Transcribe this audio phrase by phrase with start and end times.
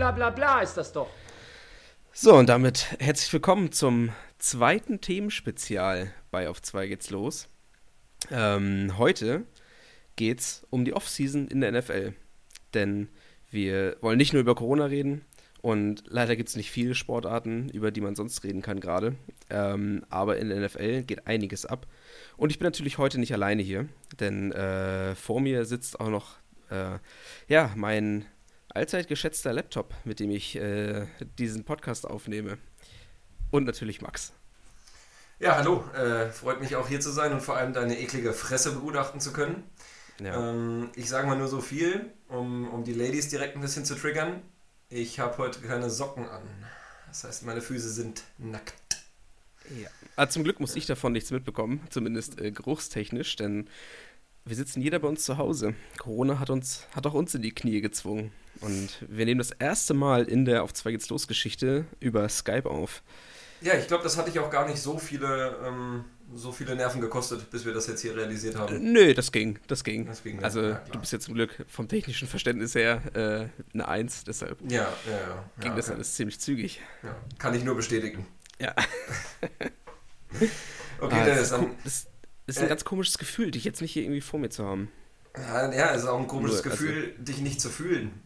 [0.00, 1.10] bla bla bla ist das doch.
[2.10, 4.08] So, und damit herzlich willkommen zum
[4.38, 7.48] zweiten Themenspezial bei Auf 2 geht's los.
[8.30, 9.42] Ähm, heute
[10.16, 12.14] geht's um die Offseason in der NFL.
[12.72, 13.10] Denn
[13.50, 15.26] wir wollen nicht nur über Corona reden
[15.60, 19.16] und leider gibt es nicht viele Sportarten, über die man sonst reden kann gerade.
[19.50, 21.86] Ähm, aber in der NFL geht einiges ab.
[22.38, 23.86] Und ich bin natürlich heute nicht alleine hier,
[24.18, 26.38] denn äh, vor mir sitzt auch noch
[26.70, 26.98] äh,
[27.48, 28.24] ja, mein
[28.74, 31.06] allzeit geschätzter Laptop, mit dem ich äh,
[31.38, 32.58] diesen Podcast aufnehme.
[33.50, 34.32] Und natürlich Max.
[35.38, 35.84] Ja, hallo.
[35.94, 39.32] Äh, freut mich auch hier zu sein und vor allem deine eklige Fresse begutachten zu
[39.32, 39.64] können.
[40.22, 40.50] Ja.
[40.50, 43.94] Ähm, ich sage mal nur so viel, um, um die Ladies direkt ein bisschen zu
[43.94, 44.42] triggern.
[44.90, 46.42] Ich habe heute keine Socken an.
[47.08, 48.74] Das heißt, meine Füße sind nackt.
[49.70, 49.88] Ja.
[50.16, 53.70] Aber ah, zum Glück muss ich davon nichts mitbekommen, zumindest äh, geruchstechnisch, denn
[54.44, 55.74] wir sitzen jeder bei uns zu Hause.
[55.98, 58.32] Corona hat uns, hat auch uns in die Knie gezwungen.
[58.60, 62.68] Und wir nehmen das erste Mal in der Auf 2 geht's los Geschichte über Skype
[62.68, 63.02] auf.
[63.62, 67.00] Ja, ich glaube, das hatte ich auch gar nicht so viele, ähm, so viele Nerven
[67.00, 68.74] gekostet, bis wir das jetzt hier realisiert haben.
[68.74, 70.06] Äh, nö, das ging, das ging.
[70.06, 73.88] Das ging also ja, du bist ja zum Glück vom technischen Verständnis her äh, eine
[73.88, 75.44] Eins, deshalb ja, ja, ja.
[75.60, 75.96] ging das okay.
[75.96, 76.80] alles ziemlich zügig.
[77.02, 78.26] Ja, kann ich nur bestätigen.
[78.58, 78.74] Ja.
[81.00, 81.74] okay, ah, Dennis, dann...
[81.84, 82.06] Das,
[82.46, 84.90] ist ein äh, ganz komisches Gefühl, dich jetzt nicht hier irgendwie vor mir zu haben.
[85.36, 88.22] Ja, ja es ist auch ein komisches Nur, also Gefühl, also, dich nicht zu fühlen.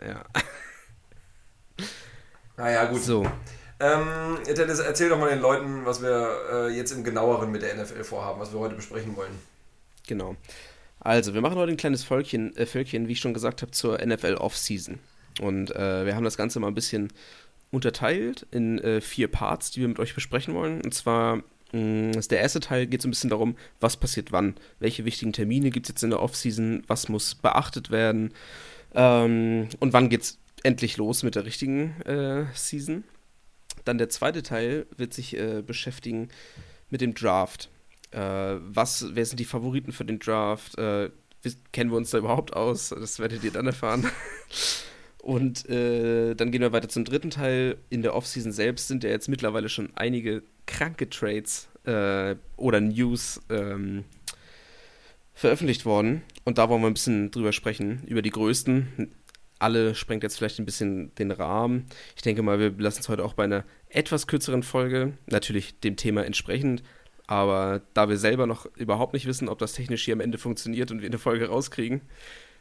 [0.00, 0.24] Ja.
[2.56, 3.02] Naja, gut.
[3.02, 3.26] So.
[3.78, 7.76] Ähm, Dennis, erzähl doch mal den Leuten, was wir äh, jetzt im genaueren mit der
[7.76, 9.32] NFL vorhaben, was wir heute besprechen wollen.
[10.06, 10.36] Genau.
[11.00, 13.98] Also, wir machen heute ein kleines Völkchen, äh, Völkchen wie ich schon gesagt habe, zur
[14.04, 14.98] NFL Offseason.
[15.40, 17.12] Und äh, wir haben das Ganze mal ein bisschen
[17.70, 20.80] unterteilt in äh, vier Parts, die wir mit euch besprechen wollen.
[20.80, 24.54] Und zwar mh, mm, der erste Teil geht so ein bisschen darum, was passiert wann.
[24.78, 26.82] Welche wichtigen Termine gibt es jetzt in der Offseason?
[26.86, 28.32] Was muss beachtet werden?
[28.96, 33.04] Ähm, und wann geht es endlich los mit der richtigen äh, Season?
[33.84, 36.28] Dann der zweite Teil wird sich äh, beschäftigen
[36.90, 37.70] mit dem Draft.
[38.10, 40.76] Äh, was, wer sind die Favoriten für den Draft?
[40.78, 41.10] Äh,
[41.72, 42.88] kennen wir uns da überhaupt aus?
[42.88, 44.10] Das werdet ihr dann erfahren.
[45.22, 47.78] Und äh, dann gehen wir weiter zum dritten Teil.
[47.90, 53.40] In der Offseason selbst sind ja jetzt mittlerweile schon einige kranke Trades äh, oder News
[53.50, 54.04] ähm,
[55.36, 56.22] veröffentlicht worden.
[56.44, 59.12] Und da wollen wir ein bisschen drüber sprechen, über die größten
[59.58, 61.86] alle sprengt jetzt vielleicht ein bisschen den Rahmen.
[62.14, 65.96] Ich denke mal, wir lassen es heute auch bei einer etwas kürzeren Folge, natürlich dem
[65.96, 66.82] Thema entsprechend.
[67.26, 70.90] Aber da wir selber noch überhaupt nicht wissen, ob das technisch hier am Ende funktioniert
[70.90, 72.02] und wir eine Folge rauskriegen,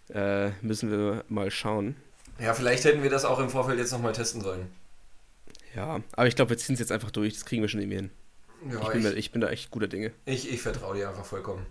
[0.09, 1.96] äh, müssen wir mal schauen.
[2.40, 4.68] Ja, vielleicht hätten wir das auch im Vorfeld jetzt nochmal testen sollen.
[5.75, 7.34] Ja, aber ich glaube, wir ziehen es jetzt einfach durch.
[7.34, 8.09] Das kriegen wir schon irgendwie hin.
[8.72, 10.12] Ja, ich, bin ich, da, ich bin da echt guter Dinge.
[10.25, 11.66] Ich, ich vertraue dir einfach vollkommen.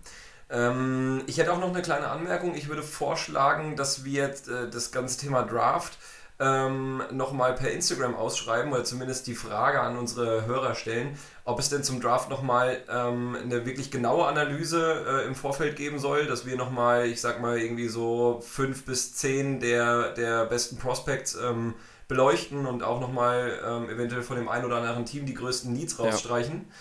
[0.49, 2.55] Ähm, ich hätte auch noch eine kleine Anmerkung.
[2.55, 5.97] Ich würde vorschlagen, dass wir äh, das ganze Thema Draft
[6.37, 11.69] ähm, nochmal per Instagram ausschreiben oder zumindest die Frage an unsere Hörer stellen, ob es
[11.69, 16.45] denn zum Draft nochmal ähm, eine wirklich genaue Analyse äh, im Vorfeld geben soll, dass
[16.45, 21.73] wir nochmal, ich sag mal, irgendwie so fünf bis zehn der, der besten Prospects ähm,
[22.07, 25.97] beleuchten und auch nochmal ähm, eventuell von dem einen oder anderen Team die größten Needs
[25.99, 26.65] rausstreichen.
[26.67, 26.73] Ja.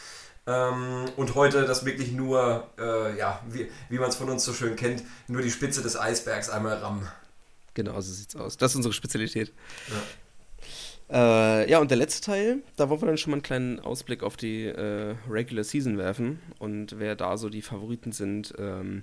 [0.46, 4.52] Ähm, und heute das wirklich nur, äh, ja, wie, wie man es von uns so
[4.52, 7.08] schön kennt, nur die Spitze des Eisbergs einmal rammen.
[7.72, 8.56] Genau, so sieht's aus.
[8.56, 9.52] Das ist unsere Spezialität.
[9.88, 10.02] Ja.
[11.10, 14.22] Äh, ja, und der letzte Teil, da wollen wir dann schon mal einen kleinen Ausblick
[14.22, 19.02] auf die äh, Regular Season werfen und wer da so die Favoriten sind, ähm,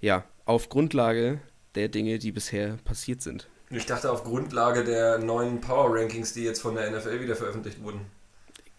[0.00, 1.40] ja, auf Grundlage
[1.74, 3.48] der Dinge, die bisher passiert sind.
[3.70, 7.82] Ich dachte auf Grundlage der neuen Power Rankings, die jetzt von der NFL wieder veröffentlicht
[7.82, 8.00] wurden.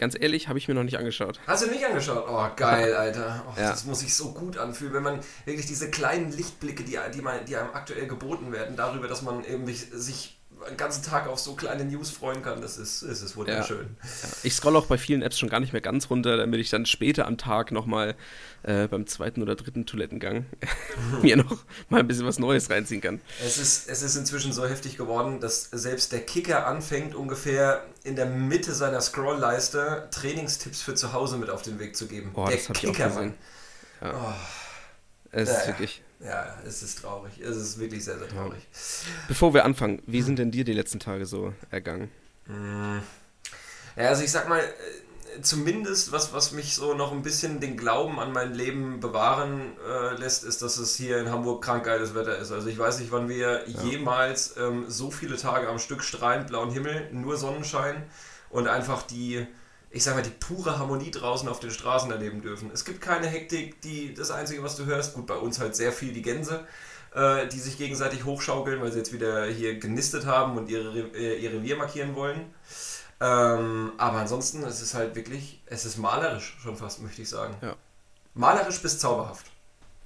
[0.02, 1.40] Ganz ehrlich, habe ich mir noch nicht angeschaut.
[1.46, 2.26] Hast du nicht angeschaut?
[2.28, 3.46] Oh, geil, Alter.
[3.48, 3.70] Oh, ja.
[3.70, 7.46] Das muss sich so gut anfühlen, wenn man wirklich diese kleinen Lichtblicke, die, die, man,
[7.46, 11.56] die einem aktuell geboten werden, darüber, dass man eben sich einen ganzen Tag auf so
[11.56, 13.96] kleine News freuen kann, das ist, das ist wunderschön.
[14.02, 14.30] Ja.
[14.44, 16.86] Ich scrolle auch bei vielen Apps schon gar nicht mehr ganz runter, damit ich dann
[16.86, 18.16] später am Tag nochmal
[18.64, 20.46] äh, beim zweiten oder dritten Toilettengang
[21.22, 21.58] mir noch
[21.90, 23.22] mal ein bisschen was Neues reinziehen kann.
[23.44, 28.16] Es ist, es ist inzwischen so heftig geworden, dass selbst der Kicker anfängt, ungefähr in
[28.16, 32.32] der Mitte seiner Scrollleiste Trainingstipps für zu Hause mit auf den Weg zu geben.
[32.34, 33.34] Oh, der das Kicker, ich auch gesehen.
[34.02, 34.14] Ja.
[34.16, 34.34] Oh.
[35.32, 36.02] Es ist wirklich.
[36.24, 37.40] Ja, es ist traurig.
[37.40, 38.62] Es ist wirklich sehr, sehr traurig.
[39.28, 42.12] Bevor wir anfangen, wie sind denn dir die letzten Tage so ergangen?
[42.46, 43.02] Hm.
[43.96, 47.76] Ja, also ich sag mal, äh, zumindest was, was mich so noch ein bisschen den
[47.76, 52.14] Glauben an mein Leben bewahren äh, lässt, ist, dass es hier in Hamburg krank geiles
[52.14, 52.52] Wetter ist.
[52.52, 53.84] Also ich weiß nicht, wann wir ja.
[53.84, 58.04] jemals ähm, so viele Tage am Stück strahlend blauen Himmel, nur Sonnenschein
[58.50, 59.48] und einfach die
[59.92, 62.72] ich sag mal, die pure Harmonie draußen auf den Straßen erleben dürfen.
[62.74, 65.92] Es gibt keine Hektik, die, das Einzige, was du hörst, gut, bei uns halt sehr
[65.92, 66.66] viel die Gänse,
[67.14, 71.38] äh, die sich gegenseitig hochschaukeln, weil sie jetzt wieder hier genistet haben und ihre, äh,
[71.40, 72.54] ihr Revier markieren wollen.
[73.20, 77.56] Ähm, aber ansonsten, es ist halt wirklich, es ist malerisch schon fast, möchte ich sagen.
[77.62, 77.76] Ja.
[78.34, 79.48] Malerisch bis zauberhaft.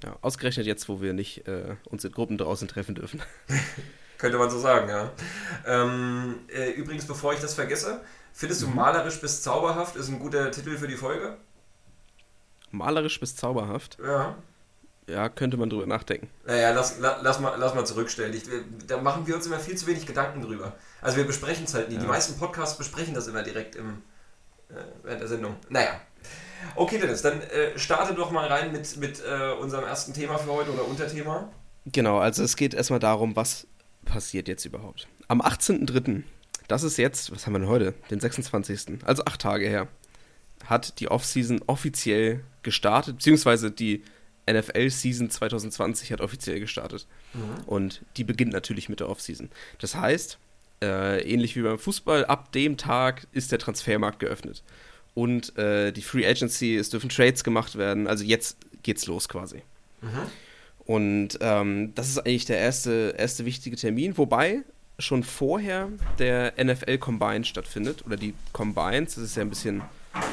[0.02, 3.22] Ja, ausgerechnet jetzt, wo wir nicht äh, uns in Gruppen draußen treffen dürfen.
[4.18, 5.12] Könnte man so sagen, ja.
[5.64, 8.02] Ähm, äh, übrigens, bevor ich das vergesse,
[8.36, 11.38] findest du malerisch bis zauberhaft ist ein guter Titel für die Folge?
[12.70, 13.98] Malerisch bis zauberhaft?
[14.04, 14.36] Ja.
[15.08, 16.28] Ja, könnte man drüber nachdenken.
[16.44, 18.34] Naja, lass, lass, lass, mal, lass mal zurückstellen.
[18.34, 18.42] Ich,
[18.88, 20.72] da machen wir uns immer viel zu wenig Gedanken drüber.
[21.00, 21.94] Also wir besprechen es halt nie.
[21.94, 22.00] Ja.
[22.00, 24.02] Die meisten Podcasts besprechen das immer direkt im,
[24.68, 24.74] äh,
[25.04, 25.56] während der Sendung.
[25.68, 26.00] Naja.
[26.74, 30.50] Okay, Dennis, dann äh, starte doch mal rein mit, mit äh, unserem ersten Thema für
[30.50, 31.50] heute oder Unterthema.
[31.86, 33.68] Genau, also es geht erstmal darum, was
[34.04, 35.06] passiert jetzt überhaupt.
[35.28, 36.24] Am 18.03.,
[36.68, 37.94] das ist jetzt, was haben wir denn heute?
[38.10, 39.88] Den 26., also acht Tage her,
[40.64, 44.02] hat die Offseason offiziell gestartet, beziehungsweise die
[44.50, 47.06] NFL-Season 2020 hat offiziell gestartet.
[47.34, 47.64] Mhm.
[47.66, 49.50] Und die beginnt natürlich mit der Offseason.
[49.80, 50.38] Das heißt,
[50.82, 54.62] äh, ähnlich wie beim Fußball, ab dem Tag ist der Transfermarkt geöffnet.
[55.14, 58.06] Und äh, die Free Agency, es dürfen Trades gemacht werden.
[58.06, 59.62] Also jetzt geht's los quasi.
[60.02, 60.08] Mhm.
[60.84, 64.62] Und ähm, das ist eigentlich der erste, erste wichtige Termin, wobei
[64.98, 65.88] schon vorher
[66.18, 68.04] der NFL Combine stattfindet.
[68.06, 69.82] Oder die Combines, das ist ja ein bisschen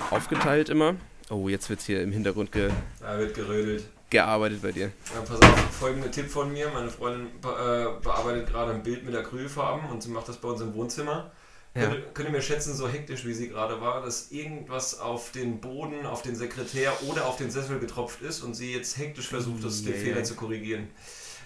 [0.09, 0.95] aufgeteilt immer.
[1.29, 2.69] Oh, jetzt wird hier im Hintergrund ge
[2.99, 4.91] da wird gerödelt gearbeitet bei dir?
[5.13, 6.69] Ja, pass auf, folgender Tipp von mir.
[6.69, 10.47] Meine Freundin be äh, bearbeitet gerade ein Bild mit Acrylfarben und sie macht das bei
[10.47, 11.31] uns im Wohnzimmer.
[11.75, 11.87] Ja.
[11.87, 15.59] Könnt, könnt ihr mir schätzen, so hektisch wie sie gerade war, dass irgendwas auf den
[15.59, 19.63] Boden, auf den Sekretär oder auf den Sessel getropft ist und sie jetzt hektisch versucht,
[19.63, 20.89] das, den Fehler zu korrigieren.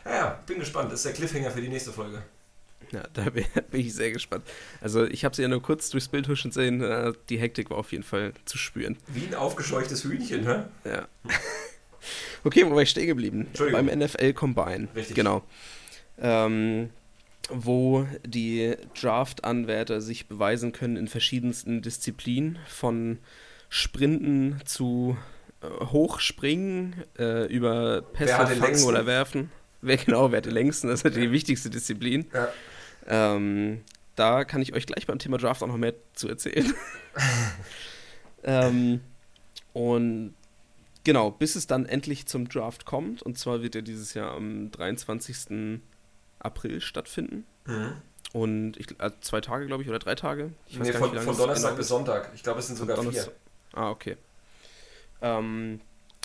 [0.03, 0.91] Naja, bin gespannt.
[0.91, 2.21] Das ist der Cliffhanger für die nächste Folge.
[2.91, 4.45] Ja, da bin, ich sehr gespannt.
[4.81, 6.81] Also ich habe sie ja nur kurz durchs Bild huschen sehen.
[6.81, 8.97] Äh, die Hektik war auf jeden Fall zu spüren.
[9.07, 10.63] Wie ein aufgescheuchtes Hühnchen, hä?
[10.85, 11.07] Ja.
[12.43, 13.47] Okay, wo war ich stehen geblieben?
[13.71, 14.87] Beim NFL Combine.
[14.95, 15.15] Richtig.
[15.15, 15.43] Genau.
[16.17, 16.91] Ähm,
[17.49, 23.19] wo die Draft-Anwärter sich beweisen können in verschiedensten Disziplinen, von
[23.69, 25.17] Sprinten zu
[25.61, 29.51] äh, Hochspringen, äh, über Pässe fangen oder werfen.
[29.81, 30.87] Wer genau, wer hat den längsten?
[30.87, 31.21] Das ist ja.
[31.21, 32.25] die wichtigste Disziplin.
[32.33, 32.49] Ja.
[33.07, 33.81] Ähm,
[34.15, 36.73] da kann ich euch gleich beim Thema Draft auch noch mehr zu erzählen.
[38.43, 39.01] ähm,
[39.73, 40.33] und
[41.07, 43.21] Genau, bis es dann endlich zum Draft kommt.
[43.21, 45.79] Und zwar wird er dieses Jahr am 23.
[46.37, 47.45] April stattfinden.
[47.65, 47.93] Mhm.
[48.33, 50.51] Und ich, also zwei Tage, glaube ich, oder drei Tage.
[50.65, 52.31] Ich nee, von, nicht, von Donnerstag genau bis Sonntag.
[52.35, 53.31] Ich glaube, es sind sogar vier.
[53.71, 54.17] Ah, okay.
[55.21, 55.79] Ähm,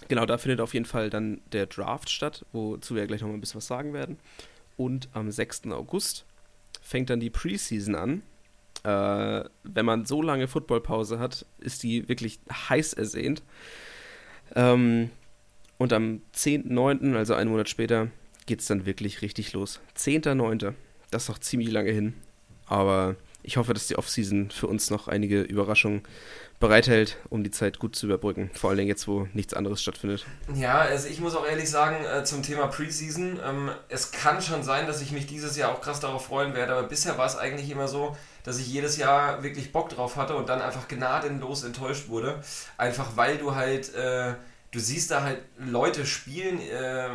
[0.09, 3.41] genau, da findet auf jeden Fall dann der Draft statt, wozu wir gleich nochmal ein
[3.41, 4.19] bisschen was sagen werden.
[4.77, 5.67] Und am 6.
[5.69, 6.25] August
[6.81, 8.23] fängt dann die Preseason an.
[8.85, 13.43] Äh, wenn man so lange Footballpause hat, ist die wirklich heiß ersehnt.
[14.55, 15.11] Ähm,
[15.79, 18.09] und am 10.9., also einen Monat später,
[18.47, 19.81] geht es dann wirklich richtig los.
[19.97, 20.75] 10.9.,
[21.11, 22.15] das ist noch ziemlich lange hin.
[22.67, 26.03] Aber ich hoffe, dass die Offseason für uns noch einige Überraschungen
[26.61, 28.50] bereithält, um die Zeit gut zu überbrücken.
[28.55, 30.25] Vor allen Dingen jetzt, wo nichts anderes stattfindet.
[30.55, 34.62] Ja, also ich muss auch ehrlich sagen, äh, zum Thema Preseason, ähm, es kann schon
[34.62, 37.37] sein, dass ich mich dieses Jahr auch krass darauf freuen werde, aber bisher war es
[37.37, 41.65] eigentlich immer so, dass ich jedes Jahr wirklich Bock drauf hatte und dann einfach gnadenlos
[41.65, 42.41] enttäuscht wurde.
[42.79, 44.34] Einfach weil du halt, äh,
[44.70, 47.08] du siehst da halt Leute spielen, äh,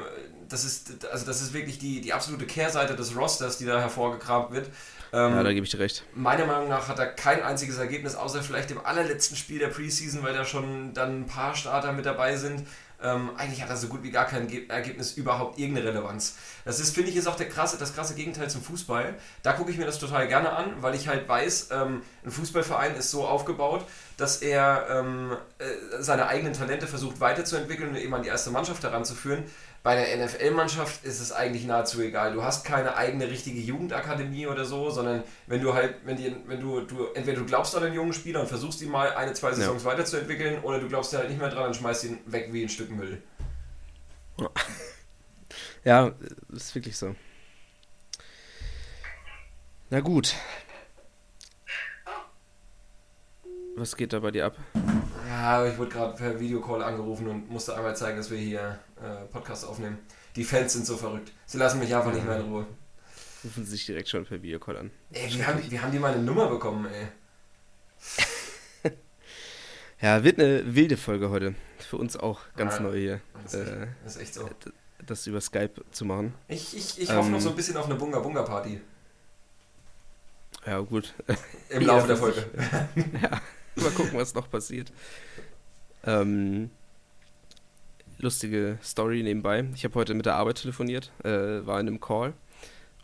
[0.50, 4.52] das ist, also das ist wirklich die, die absolute Kehrseite des Rosters, die da hervorgekramt
[4.52, 4.70] wird.
[5.18, 6.04] Ähm, ja, da gebe ich dir recht.
[6.14, 10.22] Meiner Meinung nach hat er kein einziges Ergebnis, außer vielleicht im allerletzten Spiel der Preseason,
[10.22, 12.68] weil da schon dann ein paar Starter mit dabei sind.
[13.02, 16.36] Ähm, eigentlich hat er so gut wie gar kein Ergebnis überhaupt irgendeine Relevanz.
[16.66, 19.16] Das ist, finde ich, ist auch der krasse, das krasse Gegenteil zum Fußball.
[19.44, 22.96] Da gucke ich mir das total gerne an, weil ich halt weiß, ähm, ein Fußballverein
[22.96, 23.86] ist so aufgebaut,
[24.18, 25.66] dass er ähm, äh,
[26.02, 29.44] seine eigenen Talente versucht weiterzuentwickeln und eben an die erste Mannschaft heranzuführen.
[29.88, 32.34] Bei der NFL-Mannschaft ist es eigentlich nahezu egal.
[32.34, 36.60] Du hast keine eigene richtige Jugendakademie oder so, sondern wenn du halt, wenn, die, wenn
[36.60, 39.54] du, du, entweder du glaubst an einen jungen Spieler und versuchst ihn mal eine, zwei
[39.54, 39.90] Saisons ja.
[39.90, 42.92] weiterzuentwickeln, oder du glaubst halt nicht mehr dran und schmeißt ihn weg wie ein Stück
[42.92, 43.24] Müll.
[45.86, 46.12] Ja,
[46.54, 47.16] ist wirklich so.
[49.90, 50.36] Na gut.
[53.78, 54.58] Was geht da bei dir ab?
[55.30, 59.26] Ja, ich wurde gerade per Videocall angerufen und musste einmal zeigen, dass wir hier äh,
[59.32, 60.00] Podcast aufnehmen.
[60.36, 61.32] Die Fans sind so verrückt.
[61.46, 62.66] Sie lassen mich einfach nicht mehr in Ruhe.
[63.44, 64.92] Rufen sie sich direkt schon per Videocall an.
[65.12, 67.08] Ey, wie haben, wie haben die meine Nummer bekommen, ey?
[70.02, 71.54] ja, wird eine wilde Folge heute.
[71.78, 73.22] Für uns auch ganz ja, neu hier.
[73.44, 74.50] Das ist, echt, das ist echt so.
[75.06, 76.34] Das über Skype zu machen.
[76.48, 78.82] Ich, ich, ich ähm, hoffe noch so ein bisschen auf eine Bunga-Bunga-Party.
[80.66, 81.14] Ja, gut.
[81.70, 82.44] Im Laufe der Folge.
[83.22, 83.40] ja.
[83.82, 84.92] Mal gucken, was noch passiert.
[86.04, 86.72] Ähm,
[88.18, 89.66] lustige Story nebenbei.
[89.76, 92.34] Ich habe heute mit der Arbeit telefoniert, äh, war in einem Call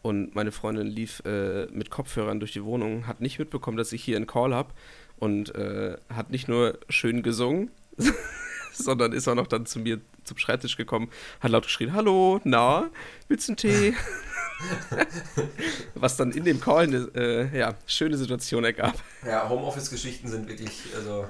[0.02, 4.04] und meine Freundin lief äh, mit Kopfhörern durch die Wohnung, hat nicht mitbekommen, dass ich
[4.04, 4.74] hier einen Call habe
[5.18, 7.70] und äh, hat nicht nur schön gesungen,
[8.74, 12.90] sondern ist auch noch dann zu mir zum Schreibtisch gekommen, hat laut geschrien, hallo, na,
[13.28, 13.94] willst du einen Tee?
[15.96, 18.96] Was dann in dem Call eine äh, ja, schöne Situation ergab.
[19.26, 21.30] Ja, Homeoffice-Geschichten sind wirklich, also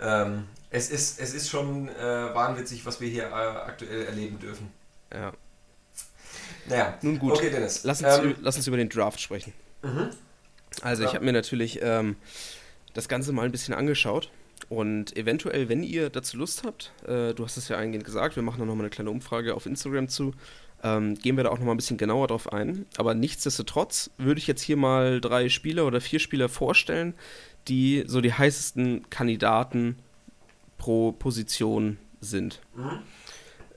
[0.00, 4.70] ähm, es, ist, es ist schon äh, wahnwitzig, was wir hier äh, aktuell erleben dürfen.
[5.12, 5.32] Ja.
[6.68, 7.32] Naja, nun gut.
[7.32, 7.84] Okay, Dennis.
[7.84, 9.52] Lass uns, ähm, lass uns über den Draft sprechen.
[9.82, 10.10] Mhm.
[10.82, 11.08] Also, ja.
[11.08, 12.16] ich habe mir natürlich ähm,
[12.94, 14.30] das Ganze mal ein bisschen angeschaut.
[14.68, 18.42] Und eventuell, wenn ihr dazu Lust habt, äh, du hast es ja eingehend gesagt, wir
[18.42, 20.32] machen da nochmal eine kleine Umfrage auf Instagram zu,
[20.82, 22.86] ähm, gehen wir da auch nochmal ein bisschen genauer drauf ein.
[22.96, 27.14] Aber nichtsdestotrotz würde ich jetzt hier mal drei Spieler oder vier Spieler vorstellen,
[27.68, 29.96] die so die heißesten Kandidaten
[30.78, 32.60] pro Position sind.
[32.74, 32.98] Mhm.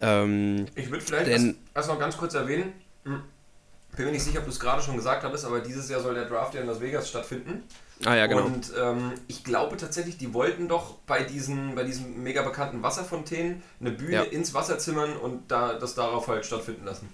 [0.01, 4.45] Ähm, ich würde vielleicht denn, erst, noch ganz kurz erwähnen, bin mir nicht sicher, ob
[4.45, 6.79] du es gerade schon gesagt hattest, aber dieses Jahr soll der Draft ja in Las
[6.79, 7.63] Vegas stattfinden.
[8.05, 8.45] Ah ja, genau.
[8.45, 13.61] Und ähm, ich glaube tatsächlich, die wollten doch bei diesen, bei diesen mega bekannten Wasserfontänen
[13.81, 14.21] eine Bühne ja.
[14.23, 17.09] ins Wasser zimmern und da, das darauf halt stattfinden lassen.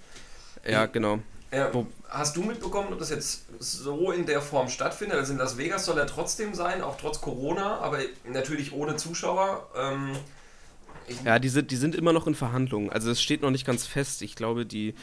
[0.64, 1.18] Ja, genau.
[1.50, 1.66] Äh,
[2.08, 5.18] hast du mitbekommen, ob das jetzt so in der Form stattfindet?
[5.18, 9.68] Also in Las Vegas soll er trotzdem sein, auch trotz Corona, aber natürlich ohne Zuschauer.
[9.76, 10.12] Ähm,
[11.24, 12.90] ja, die sind, die sind immer noch in Verhandlungen.
[12.90, 14.22] Also es steht noch nicht ganz fest.
[14.22, 14.94] Ich glaube, die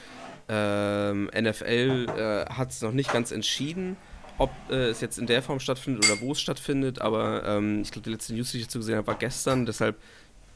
[0.48, 3.98] ähm, NFL äh, hat es noch nicht ganz entschieden
[4.38, 7.92] ob äh, es jetzt in der Form stattfindet oder wo es stattfindet, aber ähm, ich
[7.92, 9.98] glaube, die letzte News, die ich dazu gesehen habe, war gestern, deshalb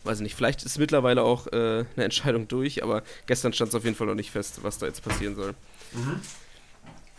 [0.04, 3.76] weiß ich nicht, vielleicht ist mittlerweile auch äh, eine Entscheidung durch, aber gestern stand es
[3.76, 5.54] auf jeden Fall noch nicht fest, was da jetzt passieren soll.
[5.94, 6.20] Mhm.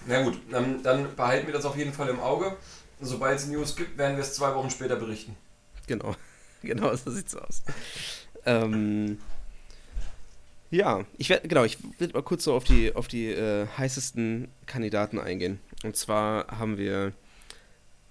[0.06, 2.56] Na gut, dann, dann behalten wir das auf jeden Fall im Auge.
[3.00, 5.36] Sobald es News gibt, werden wir es zwei Wochen später berichten.
[5.86, 6.14] Genau,
[6.62, 7.62] genau, so sieht's aus.
[8.46, 9.18] ähm,
[10.70, 14.48] ja, ich werde genau, ich will mal kurz so auf die auf die äh, heißesten
[14.66, 15.60] Kandidaten eingehen.
[15.85, 17.12] Und zwar haben wir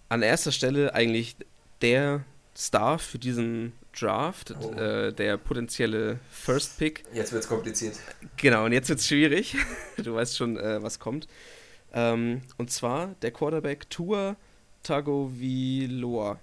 [0.09, 1.35] an erster Stelle eigentlich
[1.81, 2.23] der
[2.55, 4.71] Star für diesen Draft, oh.
[4.73, 7.03] äh, der potenzielle First Pick.
[7.13, 7.95] Jetzt wird es kompliziert.
[8.37, 9.55] Genau, und jetzt wird es schwierig.
[9.97, 11.27] du weißt schon, äh, was kommt.
[11.93, 14.35] Ähm, und zwar der Quarterback Tua
[14.83, 16.39] Tagovailoa.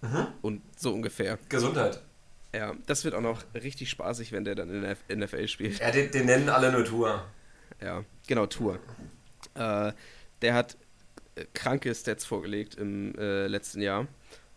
[0.00, 0.26] Mhm.
[0.42, 1.38] Und so ungefähr.
[1.48, 2.02] Gesundheit.
[2.54, 5.80] Ja, das wird auch noch richtig spaßig, wenn der dann in der NFL spielt.
[5.80, 7.24] Ja, den, den nennen alle nur Tour.
[7.82, 8.78] Ja, genau, Tour.
[9.54, 9.92] Äh,
[10.46, 10.76] der hat
[11.34, 14.06] äh, kranke Stats vorgelegt im äh, letzten Jahr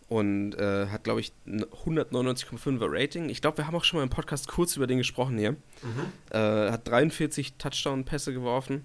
[0.08, 3.28] und äh, hat, glaube ich, 199,5er Rating.
[3.28, 5.52] Ich glaube, wir haben auch schon mal im Podcast kurz über den gesprochen hier.
[5.52, 5.58] Mhm.
[6.30, 8.84] Äh, hat 43 Touchdown-Pässe geworfen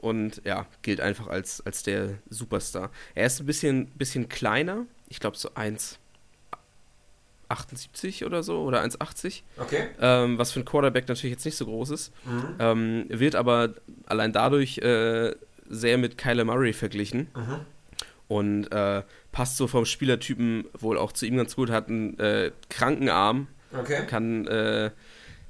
[0.00, 2.90] und ja, gilt einfach als, als der Superstar.
[3.14, 9.42] Er ist ein bisschen, bisschen kleiner, ich glaube so 1,78 oder so oder 1,80.
[9.58, 9.88] Okay.
[10.00, 12.10] Ähm, was für ein Quarterback natürlich jetzt nicht so groß ist.
[12.24, 12.54] Mhm.
[12.58, 13.74] Ähm, wird aber
[14.06, 15.34] allein dadurch äh,
[15.68, 17.28] sehr mit Kyler Murray verglichen.
[17.34, 17.60] Mhm.
[18.28, 22.50] Und äh, passt so vom Spielertypen wohl auch zu ihm ganz gut, hat einen äh,
[22.68, 24.04] kranken Arm, okay.
[24.06, 24.90] kann äh,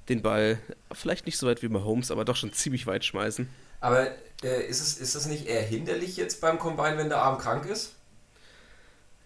[0.08, 0.58] den Ball
[0.92, 3.48] vielleicht nicht so weit wie Mahomes, aber doch schon ziemlich weit schmeißen.
[3.80, 4.08] Aber
[4.42, 7.66] äh, ist, es, ist das nicht eher hinderlich jetzt beim Combine, wenn der Arm krank
[7.66, 7.94] ist?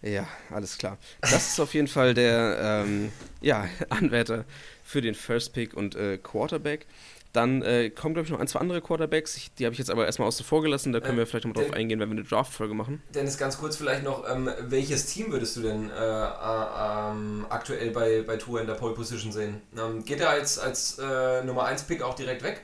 [0.01, 0.97] Ja, alles klar.
[1.21, 4.43] Das ist auf jeden Fall der ähm, ja, Anwärter
[4.83, 6.85] für den First Pick und äh, Quarterback.
[7.33, 9.35] Dann äh, kommen, glaube ich, noch ein, zwei andere Quarterbacks.
[9.35, 10.93] Ich, die habe ich jetzt aber erstmal außen vor gelassen.
[10.93, 13.01] Da können äh, wir vielleicht noch drauf eingehen, wenn wir eine Draft-Folge machen.
[13.13, 18.21] Dennis, ganz kurz vielleicht noch, ähm, welches Team würdest du denn äh, ähm, aktuell bei,
[18.21, 19.61] bei Tour in der Pole Position sehen?
[19.75, 22.61] Ähm, geht er als, als äh, Nummer 1-Pick auch direkt weg?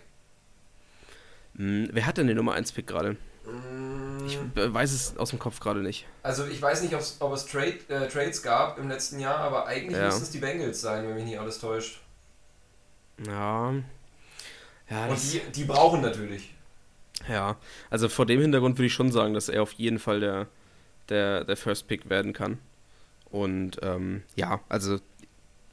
[1.55, 3.17] Hm, wer hat denn den Nummer 1-Pick gerade?
[3.45, 4.27] Hm.
[4.27, 6.05] Ich weiß es aus dem Kopf gerade nicht.
[6.21, 9.97] Also ich weiß nicht, ob es Trade, äh, Trades gab im letzten Jahr, aber eigentlich
[9.97, 10.05] ja.
[10.05, 12.01] müssten es die Bengals sein, wenn mich nicht alles täuscht.
[13.25, 13.73] Ja,
[14.89, 16.53] ja, und die, die brauchen natürlich.
[17.27, 17.57] Ja,
[17.89, 20.47] also vor dem Hintergrund würde ich schon sagen, dass er auf jeden Fall der,
[21.09, 22.59] der, der First Pick werden kann.
[23.29, 24.99] Und ähm, ja, also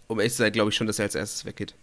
[0.09, 1.75] um ehrlich zu sein, glaube ich schon, dass er als erstes weggeht.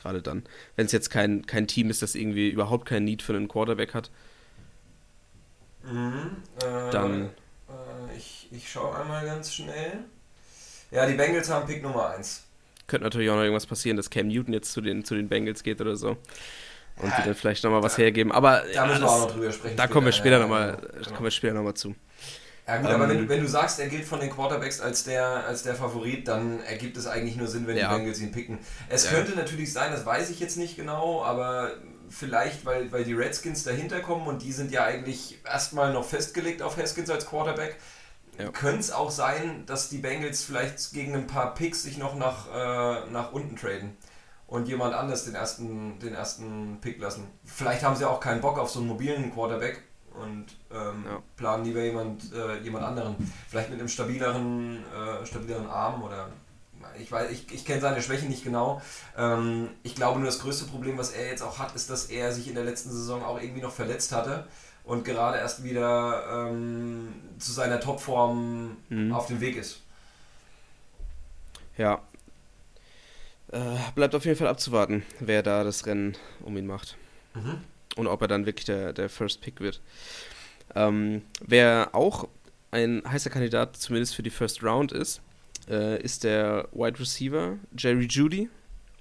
[0.00, 0.44] Gerade dann.
[0.76, 3.94] Wenn es jetzt kein, kein Team ist, das irgendwie überhaupt kein Need für einen Quarterback
[3.94, 4.10] hat.
[5.82, 7.24] Mhm, äh, dann.
[7.24, 10.04] Äh, ich, ich schaue einmal ganz schnell.
[10.92, 12.44] Ja, die Bengals haben Pick Nummer 1.
[12.86, 15.62] Könnte natürlich auch noch irgendwas passieren, dass Cam Newton jetzt zu den, zu den Bengals
[15.62, 16.16] geht oder so
[17.00, 18.32] und die dann vielleicht nochmal was hergeben.
[18.32, 19.76] Aber da müssen wir auch noch drüber sprechen.
[19.76, 21.10] Da kommen wir später ja, nochmal genau.
[21.10, 21.94] kommen wir später noch mal zu.
[22.66, 25.24] Ja gut, aber wenn, ähm, wenn, du sagst, er gilt von den Quarterbacks als der,
[25.46, 27.88] als der Favorit, dann ergibt es eigentlich nur Sinn, wenn ja.
[27.88, 28.58] die Bengals ihn picken.
[28.90, 29.12] Es ja.
[29.12, 31.72] könnte natürlich sein, das weiß ich jetzt nicht genau, aber
[32.10, 36.60] vielleicht, weil, weil die Redskins dahinter kommen und die sind ja eigentlich erstmal noch festgelegt
[36.60, 37.76] auf Haskins als Quarterback,
[38.38, 38.50] ja.
[38.50, 42.48] könnte es auch sein, dass die Bengals vielleicht gegen ein paar Picks sich noch nach,
[42.54, 43.96] äh, nach unten traden.
[44.48, 47.28] Und jemand anders den ersten, den ersten Pick lassen.
[47.44, 49.82] Vielleicht haben sie auch keinen Bock auf so einen mobilen Quarterback
[50.14, 51.22] und ähm, ja.
[51.36, 53.16] planen lieber jemand, äh, jemand anderen.
[53.48, 56.30] Vielleicht mit einem stabileren, äh, stabileren Arm oder
[56.98, 58.80] ich weiß, ich, ich kenne seine Schwächen nicht genau.
[59.16, 62.32] Ähm, ich glaube nur, das größte Problem, was er jetzt auch hat, ist, dass er
[62.32, 64.46] sich in der letzten Saison auch irgendwie noch verletzt hatte
[64.84, 69.12] und gerade erst wieder ähm, zu seiner Topform mhm.
[69.12, 69.82] auf dem Weg ist.
[71.76, 72.00] Ja.
[73.52, 76.96] Äh, bleibt auf jeden Fall abzuwarten, wer da das Rennen um ihn macht.
[77.34, 77.58] Mhm.
[77.96, 79.80] Und ob er dann wirklich der, der First Pick wird.
[80.74, 82.28] Ähm, wer auch
[82.70, 85.22] ein heißer Kandidat zumindest für die First Round ist,
[85.68, 88.48] äh, ist der Wide Receiver Jerry Judy.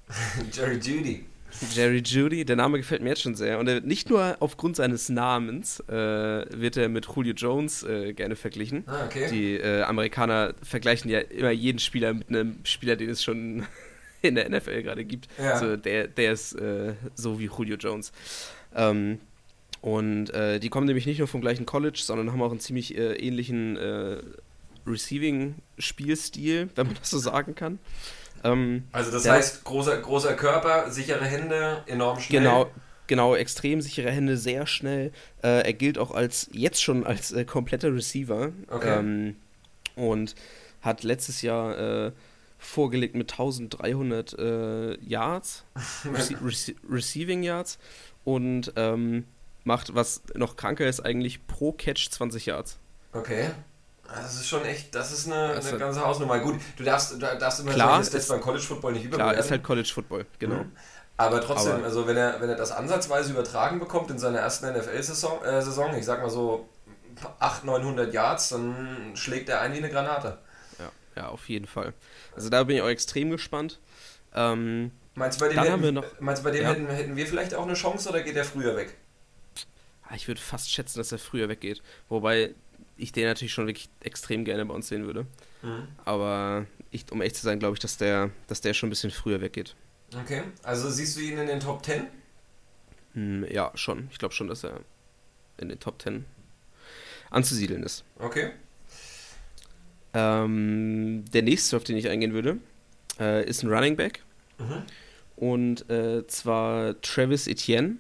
[0.53, 1.25] Jerry Judy.
[1.73, 3.59] Jerry Judy, der Name gefällt mir jetzt schon sehr.
[3.59, 8.35] Und er, nicht nur aufgrund seines Namens äh, wird er mit Julio Jones äh, gerne
[8.35, 8.83] verglichen.
[8.85, 9.27] Ah, okay.
[9.31, 13.65] Die äh, Amerikaner vergleichen ja immer jeden Spieler mit einem Spieler, den es schon
[14.21, 15.27] in der NFL gerade gibt.
[15.37, 15.53] Ja.
[15.53, 18.11] Also der, der ist äh, so wie Julio Jones.
[18.75, 19.19] Ähm,
[19.81, 22.97] und äh, die kommen nämlich nicht nur vom gleichen College, sondern haben auch einen ziemlich
[22.97, 23.77] äh, ähnlichen
[24.87, 27.79] Receiving-Spielstil, wenn man das so sagen kann.
[28.43, 32.41] Ähm, also das heißt, großer, großer Körper, sichere Hände, enorm schnell.
[32.41, 32.71] Genau,
[33.07, 35.11] genau, extrem sichere Hände, sehr schnell.
[35.43, 38.51] Äh, er gilt auch als jetzt schon als äh, kompletter Receiver.
[38.69, 38.99] Okay.
[38.99, 39.35] Ähm,
[39.95, 40.35] und
[40.81, 42.11] hat letztes Jahr äh,
[42.57, 45.63] vorgelegt mit 1300 äh, Yards,
[46.05, 47.77] Rece Rece Receiving Yards
[48.23, 49.25] und ähm,
[49.63, 52.79] macht, was noch kranker ist, eigentlich pro Catch 20 Yards.
[53.13, 53.51] Okay.
[54.07, 56.39] Das ist schon echt, das ist eine, das eine ganze Hausnummer.
[56.39, 59.33] Gut, du darfst, du darfst immer klar, solche Stats beim College Football nicht überbewerten.
[59.33, 60.63] Klar, ist halt College Football, genau.
[60.63, 60.71] Mhm.
[61.17, 64.71] Aber trotzdem, Aber also wenn er, wenn er das ansatzweise übertragen bekommt in seiner ersten
[64.71, 66.69] NFL-Saison, äh, Saison, ich sag mal so
[67.39, 70.37] 800, 900 Yards, dann schlägt er ein wie eine Granate.
[70.79, 71.93] Ja, ja, auf jeden Fall.
[72.37, 73.79] Also da bin ich auch extrem gespannt.
[74.35, 76.69] Ähm, meinst du, bei dem, hätten, noch, meinst bei dem ja.
[76.69, 78.95] hätten, hätten wir vielleicht auch eine Chance oder geht er früher weg?
[80.03, 81.81] Ah, ich würde fast schätzen, dass er früher weggeht.
[82.09, 82.53] Wobei
[82.95, 85.25] ich den natürlich schon wirklich extrem gerne bei uns sehen würde.
[85.63, 85.87] Mhm.
[86.05, 89.09] Aber ich, um echt zu sein, glaube ich, dass der, dass der schon ein bisschen
[89.09, 89.75] früher weggeht.
[90.15, 92.05] Okay, also siehst du ihn in den Top 10?
[93.13, 94.09] Hm, ja, schon.
[94.11, 94.81] Ich glaube schon, dass er
[95.57, 96.23] in den Top 10
[97.31, 98.03] anzusiedeln ist.
[98.19, 98.51] Okay.
[100.13, 102.57] Ähm, der nächste, auf den ich eingehen würde,
[103.19, 104.23] äh, ist ein Running Back.
[104.57, 104.83] Mhm.
[105.35, 107.97] Und äh, zwar Travis Etienne.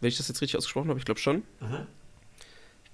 [0.00, 1.42] Wenn ich das jetzt richtig ausgesprochen habe, ich glaube schon.
[1.60, 1.86] Mhm.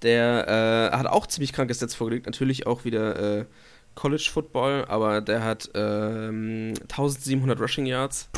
[0.01, 2.25] Der äh, hat auch ziemlich krankes Sets vorgelegt.
[2.25, 3.45] Natürlich auch wieder äh,
[3.95, 8.29] College Football, aber der hat ähm, 1700 Rushing Yards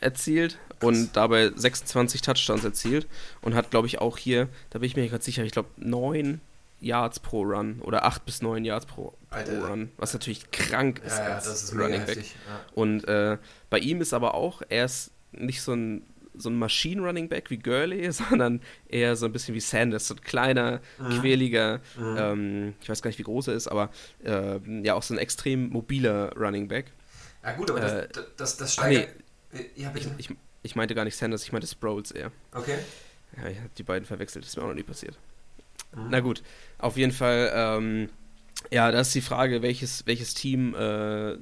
[0.00, 3.06] erzielt und dabei 26 Touchdowns erzielt
[3.40, 6.40] und hat, glaube ich, auch hier, da bin ich mir gerade sicher, ich glaube, 9
[6.82, 11.18] Yards pro Run oder 8 bis 9 Yards pro, pro Run, was natürlich krank ist
[11.18, 12.18] ja, ja, als ist Running Back.
[12.18, 12.60] Ja.
[12.74, 13.38] Und äh,
[13.70, 17.58] bei ihm ist aber auch, er ist nicht so ein so ein Machine-Running Back wie
[17.58, 21.20] Gurley, sondern eher so ein bisschen wie Sanders, so ein kleiner, mhm.
[21.20, 22.16] quäliger, mhm.
[22.18, 23.90] Ähm, ich weiß gar nicht, wie groß er ist, aber
[24.24, 26.86] äh, ja, auch so ein extrem mobiler Running Back.
[27.42, 29.08] Ja gut, aber äh, das, das, das steigert...
[29.52, 30.30] Nee, ja, ich, ich,
[30.62, 32.32] ich, meinte gar nicht Sanders, ich meinte Sproles eher.
[32.52, 32.78] Okay.
[33.36, 35.18] Ja, ich habe die beiden verwechselt, das ist mir auch noch nie passiert.
[35.94, 36.06] Mhm.
[36.10, 36.42] Na gut,
[36.78, 38.08] auf jeden Fall, ähm,
[38.70, 41.36] ja, da ist die Frage, welches, welches Team äh,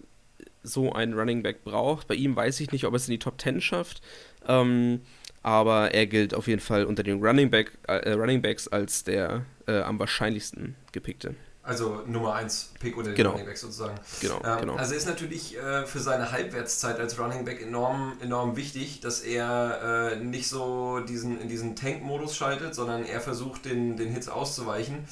[0.63, 2.09] so einen Running Back braucht.
[2.09, 4.03] Bei ihm weiß ich nicht, ob es in die Top 10 schafft.
[4.47, 5.01] Ähm,
[5.43, 9.47] aber er gilt auf jeden Fall unter den Running, Back, äh, Running Backs als der
[9.67, 11.35] äh, am wahrscheinlichsten gepickte.
[11.71, 13.31] Also Nummer 1 Pick unter den genau.
[13.31, 13.95] Running Backs sozusagen.
[14.21, 14.75] Genau, ähm, genau.
[14.75, 20.15] Also ist natürlich äh, für seine Halbwertszeit als Running Back enorm, enorm wichtig, dass er
[20.15, 25.05] äh, nicht so diesen, in diesen Tank-Modus schaltet, sondern er versucht, den, den Hits auszuweichen.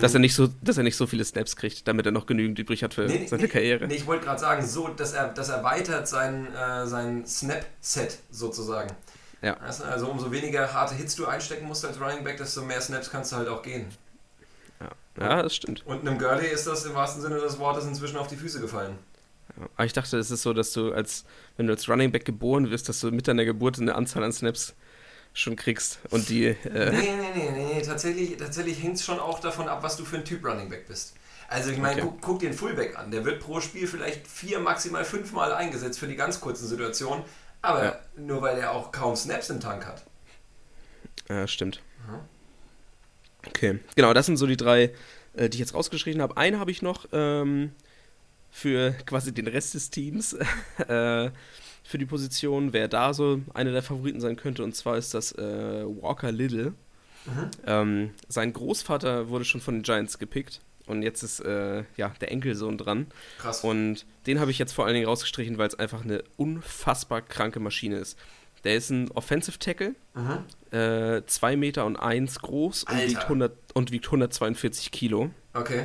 [0.00, 2.58] Dass, er nicht so, dass er nicht so viele Snaps kriegt, damit er noch genügend
[2.58, 3.86] übrig hat für nee, seine nee, Karriere.
[3.86, 8.90] Nee, ich wollte gerade sagen, so, dass er das erweitert sein, äh, sein Snap-Set sozusagen.
[9.42, 9.58] Ja.
[9.58, 13.32] Also umso weniger harte Hits du einstecken musst als Running Back, desto mehr Snaps kannst
[13.32, 13.86] du halt auch gehen.
[15.18, 15.86] Ja, das stimmt.
[15.86, 18.98] Und einem Gurley ist das im wahrsten Sinne des Wortes inzwischen auf die Füße gefallen.
[19.56, 21.24] Ja, aber ich dachte, es ist so, dass du als,
[21.56, 24.32] wenn du als Running Back geboren wirst, dass du mit deiner Geburt eine Anzahl an
[24.32, 24.74] Snaps
[25.32, 26.46] schon kriegst und die.
[26.46, 29.96] Äh nee, nee, nee, nee, nee, tatsächlich, tatsächlich hängt es schon auch davon ab, was
[29.96, 31.14] du für ein Typ Running Back bist.
[31.48, 32.10] Also ich meine, okay.
[32.10, 33.10] guck, guck dir den Fullback an.
[33.10, 37.24] Der wird pro Spiel vielleicht vier, maximal fünfmal eingesetzt für die ganz kurzen Situationen,
[37.62, 37.98] aber ja.
[38.16, 40.04] nur weil er auch kaum Snaps im Tank hat.
[41.28, 41.80] Ja, stimmt.
[42.06, 42.35] Mhm.
[43.46, 44.92] Okay, genau, das sind so die drei,
[45.34, 46.36] äh, die ich jetzt rausgeschrieben habe.
[46.36, 47.72] Eine habe ich noch ähm,
[48.50, 50.32] für quasi den Rest des Teams,
[50.88, 51.30] äh,
[51.84, 54.64] für die Position, wer da so einer der Favoriten sein könnte.
[54.64, 56.74] Und zwar ist das äh, Walker Little.
[57.26, 57.50] Mhm.
[57.66, 62.30] Ähm, sein Großvater wurde schon von den Giants gepickt und jetzt ist äh, ja der
[62.30, 63.06] Enkelsohn dran.
[63.38, 63.62] Krass.
[63.62, 67.60] Und den habe ich jetzt vor allen Dingen rausgestrichen, weil es einfach eine unfassbar kranke
[67.60, 68.18] Maschine ist.
[68.64, 70.76] Der ist ein Offensive Tackle, Mhm.
[70.76, 75.30] äh, 2 Meter und 1 groß und wiegt, 100, und wiegt 142 Kilo.
[75.54, 75.84] Okay.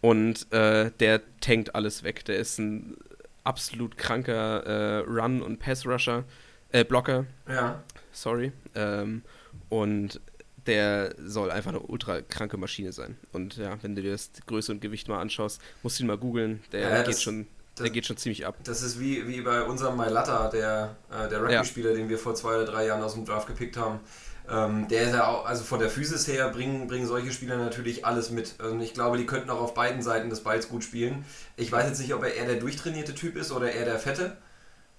[0.00, 2.24] Und äh, der tankt alles weg.
[2.26, 2.96] Der ist ein
[3.44, 6.24] absolut kranker äh, Run- und Pass-Rusher,
[6.70, 7.82] äh, Blocker, Ja.
[8.12, 8.52] sorry.
[8.74, 9.22] Ähm,
[9.68, 10.20] und
[10.66, 13.16] der soll einfach eine ultra kranke Maschine sein.
[13.32, 16.18] Und ja, wenn du dir das Größe und Gewicht mal anschaust, musst du ihn mal
[16.18, 16.60] googeln.
[16.72, 17.46] Der Ja, geht schon,
[17.78, 18.56] der das- geht schon ziemlich ab.
[18.64, 22.56] Das ist wie, wie bei unserem Mailata, der, äh, der Rugby-Spieler, den wir vor zwei
[22.56, 24.00] oder drei Jahren aus dem Draft gepickt haben.
[24.48, 28.06] Ähm, der ist ja auch, also von der Physis her bringen, bringen solche Spieler natürlich
[28.06, 28.54] alles mit.
[28.58, 31.24] Also ich glaube, die könnten auch auf beiden Seiten des Balls gut spielen.
[31.56, 34.36] Ich weiß jetzt nicht, ob er eher der durchtrainierte Typ ist oder eher der fette.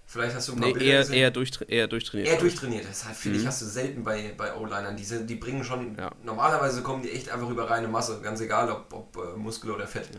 [0.10, 1.16] Vielleicht hast du ein paar Nee, Bilder eher, gesehen.
[1.16, 2.28] eher, durchtra eher durchtrainiert.
[2.30, 2.40] Eher ich.
[2.42, 2.86] durchtrainiert.
[2.90, 3.48] Das halt, finde ich, Mhm.
[3.48, 4.96] hast du selten bei, bei O-Linern.
[4.98, 6.12] Die, die bringen schon, Ja.
[6.24, 8.20] normalerweise kommen die echt einfach über reine Masse.
[8.22, 10.10] Ganz egal, ob, ob äh, Muskel oder Fett.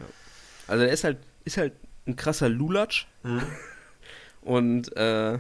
[0.67, 1.73] Also der ist halt, ist halt
[2.09, 3.07] ein krasser Lulatsch.
[3.23, 3.43] Mhm.
[4.43, 5.39] Und äh,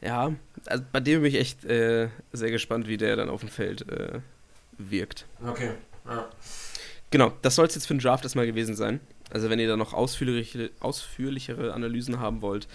[0.00, 0.32] ja,
[0.66, 3.88] also bei dem bin ich echt äh, sehr gespannt, wie der dann auf dem Feld
[3.90, 4.20] äh,
[4.78, 5.26] wirkt.
[5.44, 5.70] Okay.
[6.06, 6.28] Ja.
[7.10, 9.00] Genau, das soll es jetzt für den Draft erstmal gewesen sein.
[9.30, 12.68] Also wenn ihr da noch ausführliche, ausführlichere Analysen haben wollt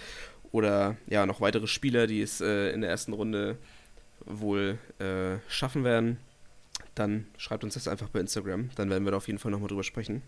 [0.51, 3.57] oder ja, noch weitere Spieler, die es äh, in der ersten Runde
[4.25, 6.17] wohl äh, schaffen werden,
[6.95, 8.69] dann schreibt uns das einfach bei Instagram.
[8.75, 10.21] Dann werden wir da auf jeden Fall nochmal drüber sprechen.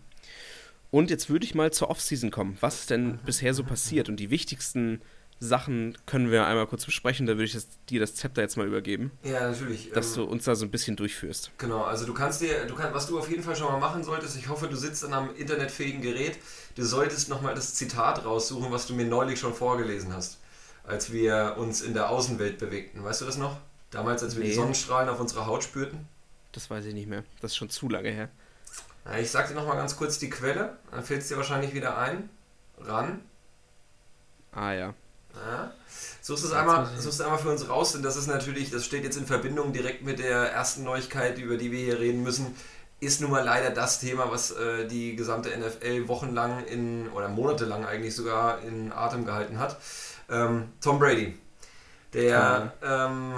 [0.92, 2.56] Und jetzt würde ich mal zur Offseason kommen.
[2.60, 4.08] Was ist denn bisher so passiert?
[4.10, 5.00] Und die wichtigsten
[5.40, 7.26] Sachen können wir einmal kurz besprechen.
[7.26, 9.90] Da würde ich das, dir das Zepter jetzt mal übergeben, ja, natürlich.
[9.90, 11.50] dass Ähm, du uns da so ein bisschen durchführst.
[11.58, 14.04] Genau, also du kannst dir, du kannst, was du auf jeden Fall schon mal machen
[14.04, 16.38] solltest, ich hoffe, du sitzt an einem internetfähigen Gerät,
[16.76, 20.38] du solltest nochmal das Zitat raussuchen, was du mir neulich schon vorgelesen hast,
[20.84, 23.02] als wir uns in der Außenwelt bewegten.
[23.02, 23.56] Weißt du das noch?
[23.90, 24.54] Damals, als wir die Nee.
[24.54, 26.06] Sonnenstrahlen auf unserer Haut spürten.
[26.52, 27.24] Das weiß ich nicht mehr.
[27.40, 28.28] Das ist schon zu lange her.
[29.18, 32.30] Ich sag dir nochmal ganz kurz die Quelle, dann fällt es dir wahrscheinlich wieder ein.
[32.78, 33.20] Ran.
[34.52, 34.94] Ah ja.
[35.34, 35.72] Ja.
[36.20, 39.02] Suchst es einmal, suchst es einmal für uns raus, denn das ist natürlich, das steht
[39.02, 42.54] jetzt in Verbindung direkt mit der ersten Neuigkeit, über die wir hier reden müssen,
[43.00, 47.84] ist nun mal leider das Thema, was äh, die gesamte NFL wochenlang in, oder monatelang
[47.84, 49.76] eigentlich sogar in Atem gehalten hat.
[50.30, 51.36] Ähm, Tom Brady,
[52.14, 53.34] der ähm,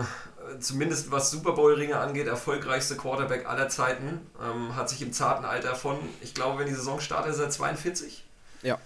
[0.60, 5.74] zumindest was Super Bowl-Ringe angeht, erfolgreichste Quarterback aller Zeiten, ähm, hat sich im zarten Alter
[5.74, 8.24] von, ich glaube, wenn die Saison startet, ist er 42
[8.62, 8.78] Ja.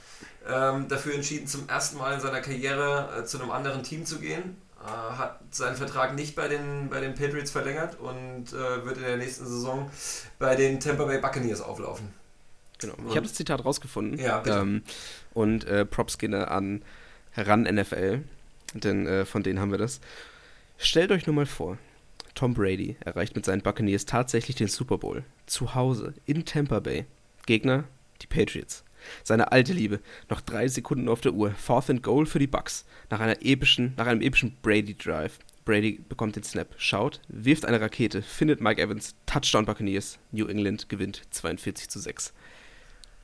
[0.49, 4.19] ähm, dafür entschieden, zum ersten Mal in seiner Karriere äh, zu einem anderen Team zu
[4.19, 4.57] gehen.
[4.81, 9.03] Äh, hat seinen Vertrag nicht bei den, bei den Patriots verlängert und äh, wird in
[9.03, 9.91] der nächsten Saison
[10.39, 12.09] bei den Tampa Bay Buccaneers auflaufen.
[12.79, 12.95] Genau.
[12.95, 14.19] Und- Ich habe das Zitat rausgefunden.
[14.21, 14.57] Ja, bitte.
[14.59, 14.83] Ähm,
[15.35, 16.83] und äh, Props gehen an
[17.33, 18.23] heran NFL,
[18.75, 20.01] denn äh, von denen haben wir das.
[20.81, 21.77] Stellt euch nur mal vor,
[22.37, 25.25] Tom Brady erreicht mit seinen Buccaneers tatsächlich den Super Bowl.
[25.47, 27.05] Zu Hause, in Tampa Bay.
[27.47, 27.83] Gegner,
[28.23, 28.85] die Patriots.
[29.25, 29.99] Seine alte Liebe,
[30.31, 31.51] noch drei Sekunden auf der Uhr.
[31.51, 32.85] Fourth and Goal für die Bucks.
[33.11, 35.41] Nach, einer epischen, nach einem epischen Brady-Drive.
[35.65, 40.21] Brady bekommt den Snap, schaut, wirft eine Rakete, findet Mike Evans, Touchdown Buccaneers.
[40.31, 42.33] New England gewinnt 42 zu 6.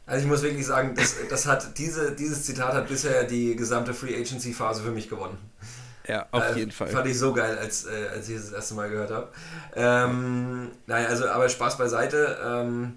[0.06, 3.94] Also ich muss wirklich sagen, das, das hat, diese, dieses Zitat hat bisher die gesamte
[3.94, 5.38] Free Agency Phase für mich gewonnen.
[6.06, 6.88] Ja, auf Äh, jeden Fall.
[6.88, 9.32] Fand ich so geil, als, äh, als ich es das erste Mal gehört habe.
[9.74, 12.38] Ähm, nein, also, aber Spaß beiseite.
[12.44, 12.94] Ähm,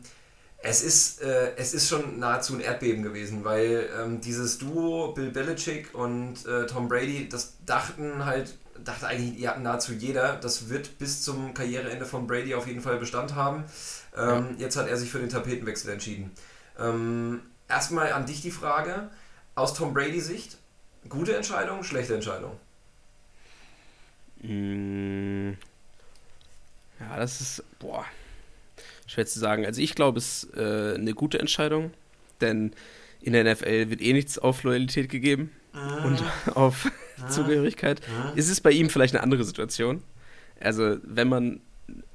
[0.60, 5.32] es, ist, äh, es ist schon nahezu ein Erdbeben gewesen, weil ähm, dieses Duo Bill
[5.32, 10.98] Belichick und äh, Tom Brady, das dachten halt, dachte eigentlich ja, nahezu jeder, das wird
[10.98, 13.66] bis zum Karriereende von Brady auf jeden Fall Bestand haben.
[14.16, 16.32] Ähm, Jetzt hat er sich für den Tapetenwechsel entschieden.
[16.80, 19.10] Ähm, erstmal an dich die Frage,
[19.56, 20.58] aus Tom Brady Sicht,
[21.10, 22.58] gute Entscheidung, schlechte Entscheidung?
[24.42, 25.52] Mm,
[27.00, 28.06] Ja, das ist, boah,
[29.06, 29.66] schwer zu sagen.
[29.66, 31.92] Also ich glaube, es ist äh, eine gute Entscheidung,
[32.42, 32.72] denn
[33.22, 35.52] in der NFL wird eh nichts auf Loyalität gegeben
[36.04, 36.24] und
[36.56, 36.90] auf
[37.30, 38.02] Zugehörigkeit.
[38.36, 40.04] Ist es bei ihm vielleicht eine andere Situation?
[40.60, 41.60] Also wenn man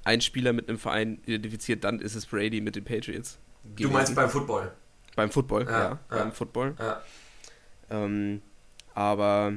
[0.04, 3.38] einen Spieler mit einem Verein identifiziert, dann ist es Brady mit den Patriots.
[3.76, 4.72] Du meinst beim Football?
[5.14, 6.74] Beim Football, Ja, ja, beim Football.
[6.78, 7.02] Ja.
[7.90, 8.42] Ähm,
[8.94, 9.52] aber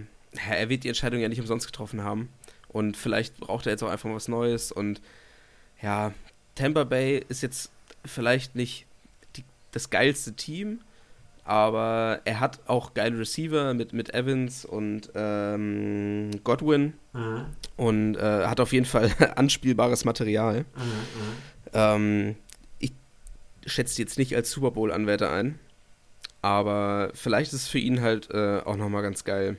[0.50, 2.30] er wird die Entscheidung ja nicht umsonst getroffen haben.
[2.76, 4.70] Und vielleicht braucht er jetzt auch einfach mal was Neues.
[4.74, 5.00] Und
[5.82, 6.12] ja,
[6.56, 7.72] Tampa Bay ist jetzt
[8.04, 8.86] vielleicht nicht
[9.38, 10.82] die, das geilste Team,
[11.46, 17.46] aber er hat auch geile Receiver mit, mit Evans und ähm, Godwin Mhm.
[17.78, 20.66] und äh, hat auf jeden Fall anspielbares Material.
[20.76, 21.36] Mhm.
[21.72, 22.36] Ähm,
[22.80, 22.92] ich
[23.66, 25.58] schätze jetzt nicht als Super Bowl-Anwärter ein,
[26.42, 29.56] aber vielleicht ist es für ihn halt äh, auch nochmal ganz geil.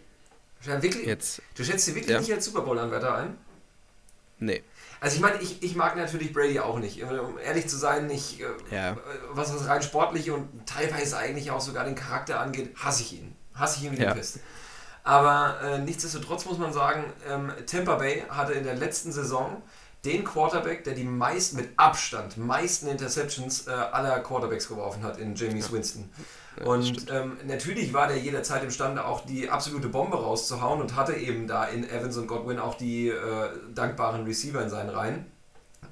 [0.63, 2.21] Ja, wirklich, Jetzt, du schätzt sie wirklich Ja.
[2.21, 3.39] nicht als Super Bowl-Anwärter ein?
[4.39, 4.63] Nee.
[5.01, 7.03] Also ich meine, ich, ich mag natürlich Brady auch nicht.
[7.03, 8.97] Um ehrlich zu sein, ich, äh, ja.
[9.31, 13.37] was das rein sportliche und teilweise eigentlich auch sogar den Charakter angeht, hasse ich ihn.
[13.55, 14.13] Hasse ich ihn wie ja.
[14.13, 14.41] die Pest.
[15.05, 19.63] Aber äh, nichtsdestotrotz muss man sagen, ähm, Tampa Bay hatte in der letzten Saison
[20.05, 25.35] den Quarterback, der die meisten, mit Abstand, meisten Interceptions äh, aller Quarterbacks geworfen hat in
[25.35, 26.11] James Winston.
[26.65, 31.47] Und ähm, natürlich war der jederzeit imstande, auch die absolute Bombe rauszuhauen und hatte eben
[31.47, 33.15] da in Evans und Godwin auch die äh,
[33.75, 35.27] dankbaren Receiver in seinen Reihen.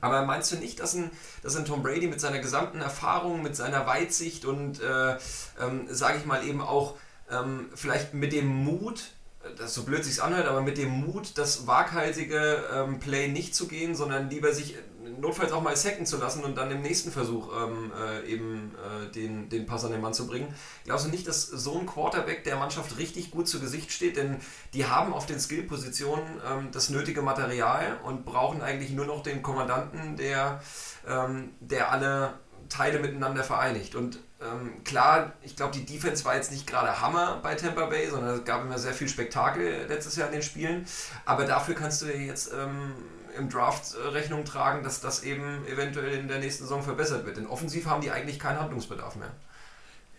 [0.01, 1.11] Aber meinst du nicht, dass ein,
[1.43, 5.17] dass ein Tom Brady mit seiner gesamten Erfahrung, mit seiner Weitsicht und, äh,
[5.61, 6.95] ähm, sage ich mal, eben auch
[7.31, 9.13] ähm, vielleicht mit dem Mut,
[9.57, 13.69] das so blöd sich anhört, aber mit dem Mut, das waghalsige ähm, Play nicht zu
[13.69, 14.77] gehen, sondern lieber sich
[15.21, 19.11] notfalls auch mal sacken zu lassen und dann im nächsten Versuch ähm, äh, eben äh,
[19.13, 20.55] den, den Pass an den Mann zu bringen.
[20.85, 24.17] Glaubst du nicht, dass so ein Quarterback der Mannschaft richtig gut zu Gesicht steht?
[24.17, 24.37] Denn
[24.73, 29.43] die haben auf den Skill-Positionen ähm, das nötige Material und brauchen eigentlich nur noch den
[29.43, 30.63] Kommandanten, der,
[31.07, 32.35] ähm, der alle
[32.69, 33.95] Teile miteinander vereinigt.
[33.95, 38.09] Und ähm, klar, ich glaube, die Defense war jetzt nicht gerade Hammer bei Tampa Bay,
[38.11, 40.87] sondern es gab immer sehr viel Spektakel letztes Jahr in den Spielen.
[41.25, 42.95] Aber dafür kannst du dir jetzt ähm,
[43.39, 47.37] im Draft äh, Rechnung tragen, dass das eben eventuell in der nächsten Saison verbessert wird.
[47.37, 49.31] Denn offensiv haben die eigentlich keinen Handlungsbedarf mehr.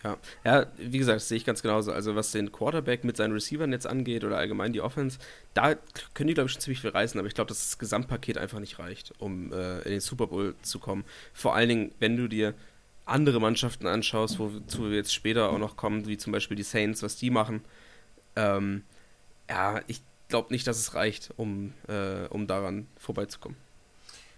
[0.04, 0.16] Ja.
[0.44, 1.92] ja, wie gesagt, das sehe ich ganz genauso.
[1.92, 5.18] Also was den Quarterback mit seinen Receivern jetzt angeht oder allgemein die Offense,
[5.54, 5.74] da
[6.14, 8.60] können die, glaube ich, schon ziemlich viel reißen, aber ich glaube, dass das Gesamtpaket einfach
[8.60, 11.04] nicht reicht, um äh, in den Super Bowl zu kommen.
[11.32, 12.54] Vor allen Dingen, wenn du dir
[13.04, 17.02] andere Mannschaften anschaust, wozu wir jetzt später auch noch kommen, wie zum Beispiel die Saints,
[17.02, 17.64] was die machen,
[18.36, 18.82] ähm,
[19.48, 23.56] ja, ich glaube nicht, dass es reicht, um, äh, um daran vorbeizukommen.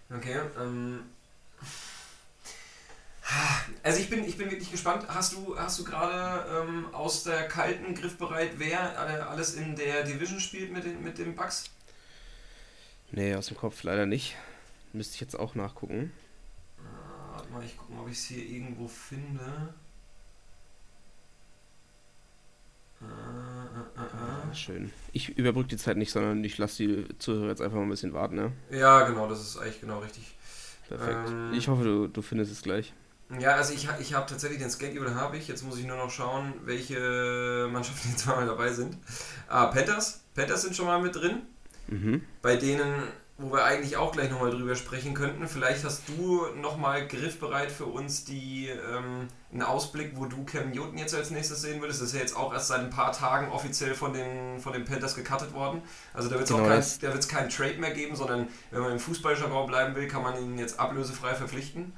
[0.09, 1.03] Okay, ähm.
[3.83, 5.05] Also ich bin, ich bin wirklich gespannt.
[5.07, 10.39] Hast du, hast du gerade ähm, aus der kalten griffbereit, wer alles in der Division
[10.39, 11.65] spielt mit den, mit den Bugs?
[13.11, 14.35] Nee, aus dem Kopf leider nicht.
[14.93, 16.11] Müsste ich jetzt auch nachgucken.
[17.31, 19.75] Warte mal, ich gucke mal, ob ich es hier irgendwo finde.
[23.01, 24.91] Äh, äh, Schön.
[25.11, 28.13] Ich überbrücke die Zeit nicht, sondern ich lasse die Zuhörer jetzt einfach mal ein bisschen
[28.13, 28.51] warten, ne?
[28.71, 30.35] Ja, genau, das ist eigentlich genau richtig.
[30.87, 31.29] Perfekt.
[31.29, 32.93] Ähm, ich hoffe, du, du findest es gleich.
[33.39, 35.47] Ja, also ich, ich habe tatsächlich den Schedule habe ich.
[35.47, 38.97] Jetzt muss ich nur noch schauen, welche Mannschaften jetzt mal dabei sind.
[39.47, 40.23] Ah, Panthers.
[40.33, 41.43] Panthers sind schon mal mit drin.
[41.87, 42.23] Mhm.
[42.41, 43.03] Bei denen
[43.39, 45.47] wo wir eigentlich auch gleich nochmal drüber sprechen könnten.
[45.47, 50.97] Vielleicht hast du nochmal griffbereit für uns die, ähm, einen Ausblick, wo du Cam Newton
[50.97, 52.01] jetzt als nächstes sehen würdest.
[52.01, 54.83] Das ist ja jetzt auch erst seit ein paar Tagen offiziell von den, von den
[54.83, 55.81] Panthers gecuttet worden.
[56.13, 59.67] Also da wird es genau kein, keinen Trade mehr geben, sondern wenn man im Fußballjargon
[59.67, 61.93] bleiben will, kann man ihn jetzt ablösefrei verpflichten.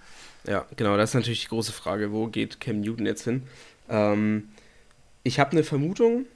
[0.46, 2.12] Ja, genau, das ist natürlich die große Frage.
[2.12, 3.48] Wo geht Cam Newton jetzt hin?
[3.90, 4.50] Ähm,
[5.24, 6.28] ich habe eine Vermutung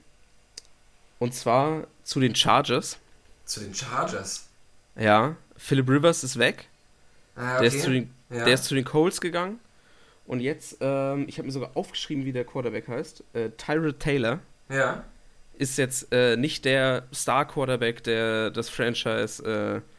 [1.20, 2.98] und zwar zu den Chargers.
[3.44, 4.45] Zu den Chargers?
[4.98, 6.68] Ja, Philip Rivers ist weg.
[7.34, 7.60] Ah, okay.
[7.60, 8.44] der, ist zu den, ja.
[8.44, 9.60] der ist zu den Coles gegangen.
[10.26, 13.22] Und jetzt, ähm, ich habe mir sogar aufgeschrieben, wie der Quarterback heißt.
[13.32, 14.40] Äh, Tyrod Taylor.
[14.68, 15.04] Ja.
[15.54, 19.95] Ist jetzt äh, nicht der Star-Quarterback, der das Franchise äh,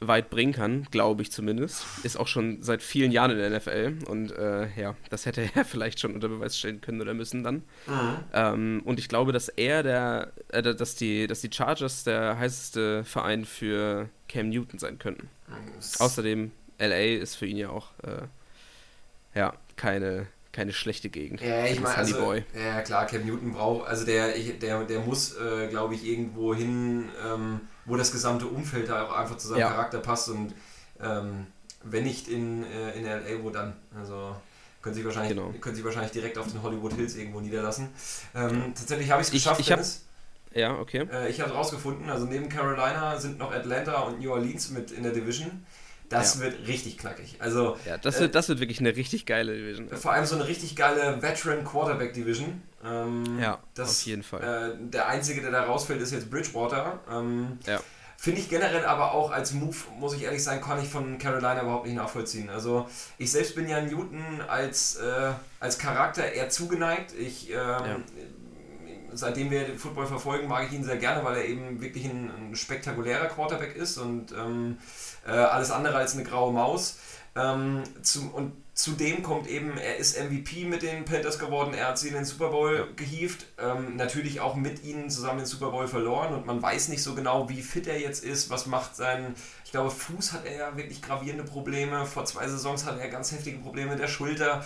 [0.00, 1.84] weit bringen kann, glaube ich zumindest.
[2.02, 5.64] Ist auch schon seit vielen Jahren in der NFL und äh, ja, das hätte er
[5.66, 7.56] vielleicht schon unter Beweis stellen können oder müssen dann.
[7.86, 8.16] Mhm.
[8.32, 13.04] Ähm, und ich glaube, dass er der, äh, dass die, dass die Chargers der heißeste
[13.04, 15.28] Verein für Cam Newton sein könnten.
[15.48, 15.54] Mhm.
[15.98, 21.40] Außerdem LA ist für ihn ja auch äh, ja keine keine schlechte Gegend.
[21.40, 25.68] Ja, ich meine, also, ja klar, Cam Newton braucht, also der, der, der muss, äh,
[25.68, 27.08] glaube ich, irgendwo hin.
[27.24, 27.60] Ähm,
[27.90, 29.68] wo das gesamte Umfeld da auch einfach zu seinem ja.
[29.68, 30.54] Charakter passt und
[31.02, 31.46] ähm,
[31.82, 33.74] wenn nicht in, äh, in LA, wo dann?
[33.98, 34.36] Also
[34.82, 35.52] können Sie wahrscheinlich, genau.
[35.60, 37.88] können Sie wahrscheinlich direkt auf den Hollywood Hills irgendwo niederlassen.
[38.34, 41.06] Ähm, tatsächlich habe ich es geschafft, ich, ich Ja, okay.
[41.12, 45.02] Äh, ich habe rausgefunden, also neben Carolina sind noch Atlanta und New Orleans mit in
[45.02, 45.66] der Division.
[46.10, 46.40] Das ja.
[46.40, 47.36] wird richtig knackig.
[47.38, 49.88] Also, ja, das wird, äh, das wird wirklich eine richtig geile Division.
[49.90, 52.62] Vor allem so eine richtig geile Veteran Quarterback Division.
[52.84, 54.42] Ähm, ja, das, auf jeden Fall.
[54.42, 56.98] Äh, der einzige, der da rausfällt, ist jetzt Bridgewater.
[57.08, 57.80] Ähm, ja.
[58.16, 61.62] Finde ich generell aber auch als Move, muss ich ehrlich sagen, kann ich von Carolina
[61.62, 62.50] überhaupt nicht nachvollziehen.
[62.50, 67.14] Also ich selbst bin ja Newton als, äh, als Charakter eher zugeneigt.
[67.18, 67.96] Ich, ähm, ja.
[69.12, 72.30] Seitdem wir den Football verfolgen, mag ich ihn sehr gerne, weil er eben wirklich ein,
[72.30, 74.78] ein spektakulärer Quarterback ist und ähm,
[75.26, 76.98] äh, alles andere als eine graue Maus.
[77.36, 81.98] Ähm, zum, und zudem kommt eben, er ist MVP mit den Panthers geworden, er hat
[81.98, 85.86] sie in den Super Bowl gehievt, ähm, natürlich auch mit ihnen zusammen den Super Bowl
[85.86, 89.34] verloren und man weiß nicht so genau, wie fit er jetzt ist, was macht sein,
[89.64, 93.32] ich glaube, Fuß hat er ja wirklich gravierende Probleme, vor zwei Saisons hatte er ganz
[93.32, 94.64] heftige Probleme mit der Schulter.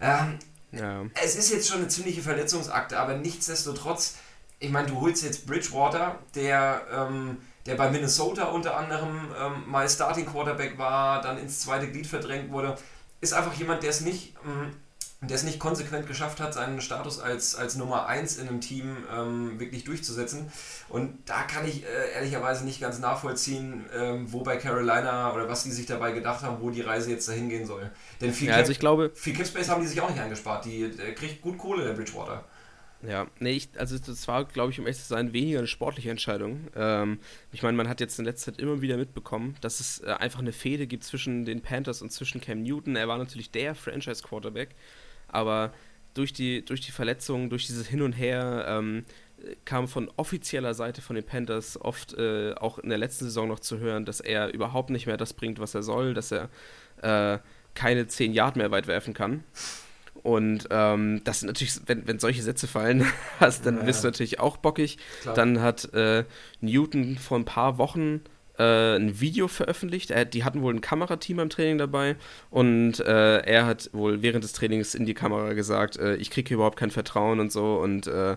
[0.00, 0.38] Ähm,
[0.70, 1.04] ja.
[1.22, 4.16] Es ist jetzt schon eine ziemliche Verletzungsakte, aber nichtsdestotrotz,
[4.60, 9.88] ich meine, du holst jetzt Bridgewater, der ähm, der bei Minnesota unter anderem ähm, mal
[9.88, 12.76] Starting Quarterback war, dann ins zweite Glied verdrängt wurde,
[13.20, 14.72] ist einfach jemand, der es nicht, ähm,
[15.20, 18.96] der es nicht konsequent geschafft hat, seinen Status als, als Nummer 1 in einem Team
[19.14, 20.50] ähm, wirklich durchzusetzen.
[20.88, 25.64] Und da kann ich äh, ehrlicherweise nicht ganz nachvollziehen, ähm, wo bei Carolina oder was
[25.64, 27.90] die sich dabei gedacht haben, wo die Reise jetzt dahin gehen soll.
[28.22, 30.64] Denn viel, ja, also glaube, viel Cap Space haben die sich auch nicht eingespart.
[30.64, 32.44] Die, der kriegt gut Kohle, der Bridgewater.
[33.06, 36.10] Ja, nee, ich, also das war, glaube ich, um echt zu sein, weniger eine sportliche
[36.10, 36.66] Entscheidung.
[36.74, 37.20] Ähm,
[37.52, 40.40] ich meine, man hat jetzt in letzter Zeit immer wieder mitbekommen, dass es äh, einfach
[40.40, 42.96] eine Fehde gibt zwischen den Panthers und zwischen Cam Newton.
[42.96, 44.70] Er war natürlich der Franchise-Quarterback,
[45.28, 45.72] aber
[46.14, 49.04] durch die, durch die Verletzungen, durch dieses Hin und Her ähm,
[49.64, 53.60] kam von offizieller Seite von den Panthers oft äh, auch in der letzten Saison noch
[53.60, 56.48] zu hören, dass er überhaupt nicht mehr das bringt, was er soll, dass er
[57.02, 57.38] äh,
[57.74, 59.44] keine 10 Yard mehr weit werfen kann.
[60.22, 63.06] Und ähm, das sind natürlich, wenn, wenn solche Sätze fallen,
[63.40, 64.98] hast, dann ja, bist du natürlich auch bockig.
[65.22, 65.34] Klar.
[65.34, 66.24] Dann hat äh,
[66.60, 68.22] Newton vor ein paar Wochen
[68.58, 70.10] äh, ein Video veröffentlicht.
[70.10, 72.16] Er, die hatten wohl ein Kamerateam am Training dabei
[72.50, 76.48] und äh, er hat wohl während des Trainings in die Kamera gesagt, äh, ich kriege
[76.48, 78.36] hier überhaupt kein Vertrauen und so und äh,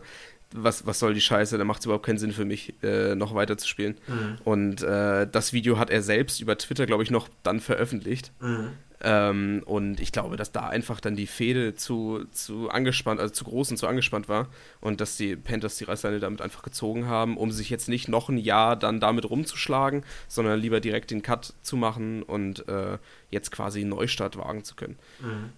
[0.54, 3.36] was, was soll die Scheiße, da macht es überhaupt keinen Sinn für mich, äh, noch
[3.36, 3.96] weiter zu spielen.
[4.08, 4.38] Mhm.
[4.44, 8.32] Und äh, das Video hat er selbst über Twitter, glaube ich, noch dann veröffentlicht.
[8.40, 8.72] Mhm.
[9.04, 13.46] Ähm, und ich glaube, dass da einfach dann die Fehde zu, zu angespannt, also zu
[13.46, 14.48] groß und zu angespannt war
[14.80, 18.30] und dass die Panthers die Reißleine damit einfach gezogen haben, um sich jetzt nicht noch
[18.30, 23.00] ein Jahr dann damit rumzuschlagen, sondern lieber direkt den Cut zu machen und äh,
[23.32, 24.98] jetzt quasi einen Neustart wagen zu können.
[25.20, 25.50] Mhm.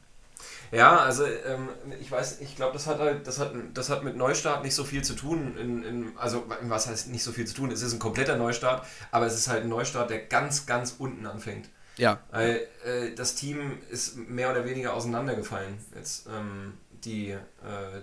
[0.72, 1.70] Ja, also ähm,
[2.02, 4.84] ich weiß, ich glaube, das hat halt, das hat, das hat mit Neustart nicht so
[4.84, 5.56] viel zu tun.
[5.58, 7.72] In, in, also was heißt nicht so viel zu tun?
[7.72, 11.26] Es ist ein kompletter Neustart, aber es ist halt ein Neustart, der ganz, ganz unten
[11.26, 11.70] anfängt.
[11.98, 12.20] Ja.
[12.32, 16.74] Weil äh, das Team ist mehr oder weniger auseinandergefallen jetzt ähm,
[17.06, 17.38] die, äh,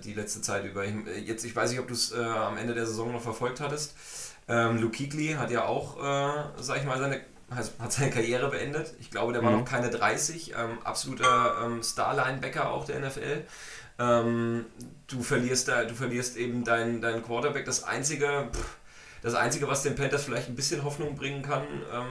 [0.05, 0.85] die letzte Zeit über.
[0.85, 3.23] Ich, äh, jetzt, ich weiß nicht, ob du es äh, am Ende der Saison noch
[3.23, 3.95] verfolgt hattest.
[4.49, 8.95] Ähm, Luke Kuechly hat ja auch, äh, sag ich mal, seine, hat seine Karriere beendet.
[9.01, 9.61] Ich glaube, der war mhm.
[9.61, 10.55] noch keine 30.
[10.57, 13.45] Ähm, absoluter ähm, Star-Linebacker auch der NFL.
[13.99, 14.67] Ähm,
[15.09, 17.65] du verlierst da, du verlierst eben deinen dein Quarterback.
[17.65, 18.77] Das einzige, pff,
[19.23, 22.07] das einzige, was den Panthers vielleicht ein bisschen Hoffnung bringen kann, ähm,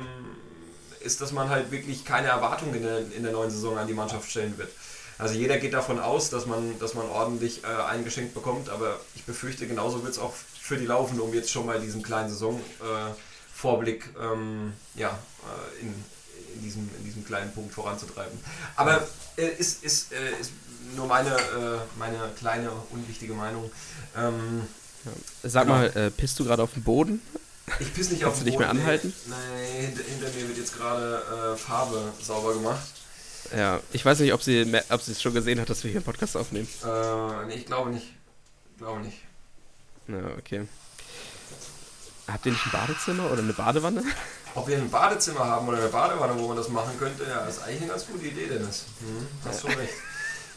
[1.00, 3.94] ist, dass man halt wirklich keine Erwartungen in der, in der neuen Saison an die
[3.94, 4.70] Mannschaft stellen wird.
[5.18, 9.26] Also jeder geht davon aus, dass man, dass man ordentlich äh, eingeschenkt bekommt, aber ich
[9.26, 12.70] befürchte, genauso wird es auch für die laufen, um jetzt schon mal diesen kleinen Saisonvorblick
[12.82, 13.29] äh,
[13.64, 15.94] ähm, ja, äh, in,
[16.56, 18.38] in, diesem, in diesem kleinen Punkt voranzutreiben.
[18.76, 20.52] Aber äh, ist, ist, äh, ist
[20.96, 23.72] nur meine, äh, meine kleine, unwichtige Meinung.
[24.18, 24.68] Ähm,
[25.44, 25.76] Sag genau.
[25.76, 27.22] mal, äh, pisst du gerade auf den Boden?
[27.80, 28.46] Ich piss nicht auf den Boden.
[28.46, 29.14] du nicht mehr anhalten?
[29.28, 32.88] Nein, hinter, hinter mir wird jetzt gerade äh, Farbe sauber gemacht.
[33.56, 36.00] Ja, ich weiß nicht, ob sie, ob sie es schon gesehen hat, dass wir hier
[36.00, 36.68] einen Podcast aufnehmen.
[36.84, 38.08] Äh, nee, ich glaube nicht.
[38.72, 39.18] Ich glaube nicht.
[40.08, 40.68] Ja, okay.
[42.32, 44.04] Habt ihr nicht ein Badezimmer oder eine Badewanne?
[44.56, 47.62] Ob wir ein Badezimmer haben oder eine Badewanne, wo man das machen könnte, ja, ist
[47.64, 48.86] eigentlich eine ganz gute Idee, Dennis.
[49.00, 49.94] Hm, hast schon recht.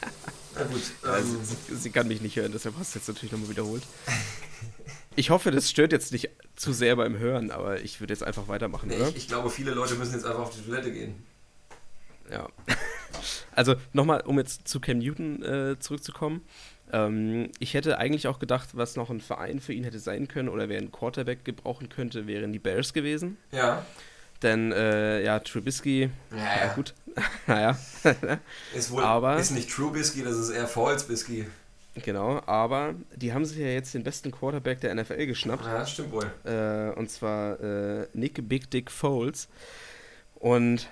[0.55, 0.83] Na gut.
[1.07, 3.83] Ähm, sie, sie, kann mich nicht hören, deshalb hast du jetzt natürlich nochmal wiederholt.
[5.15, 8.49] Ich hoffe, das stört jetzt nicht zu sehr beim Hören, aber ich würde jetzt einfach
[8.49, 9.09] weitermachen, nee, oder?
[9.09, 11.23] Ich, ich, glaube, viele Leute müssen jetzt einfach auf die Toilette gehen.
[12.31, 12.49] Ja.
[13.55, 16.41] Also nochmal, um jetzt zu Cam Newton äh, zurückzukommen.
[16.93, 20.49] Ähm, ich hätte eigentlich auch gedacht, was noch ein Verein für ihn hätte sein können
[20.49, 23.39] oder wer einen Quarterback gebrauchen könnte, wären die Bears gewesen.
[23.51, 23.85] Ja.
[24.43, 26.67] Denn, äh, ja, Trubisky, ja, ja.
[26.67, 26.95] ja gut,
[27.47, 27.79] naja.
[28.75, 31.47] ist wohl, aber, ist nicht Trubisky, das ist eher Falsebisky.
[31.95, 35.65] Genau, aber die haben sich ja jetzt den besten Quarterback der NFL geschnappt.
[35.67, 36.31] Ja, stimmt wohl.
[36.45, 39.49] Äh, und zwar äh, Nick Big Dick Foles.
[40.35, 40.89] Und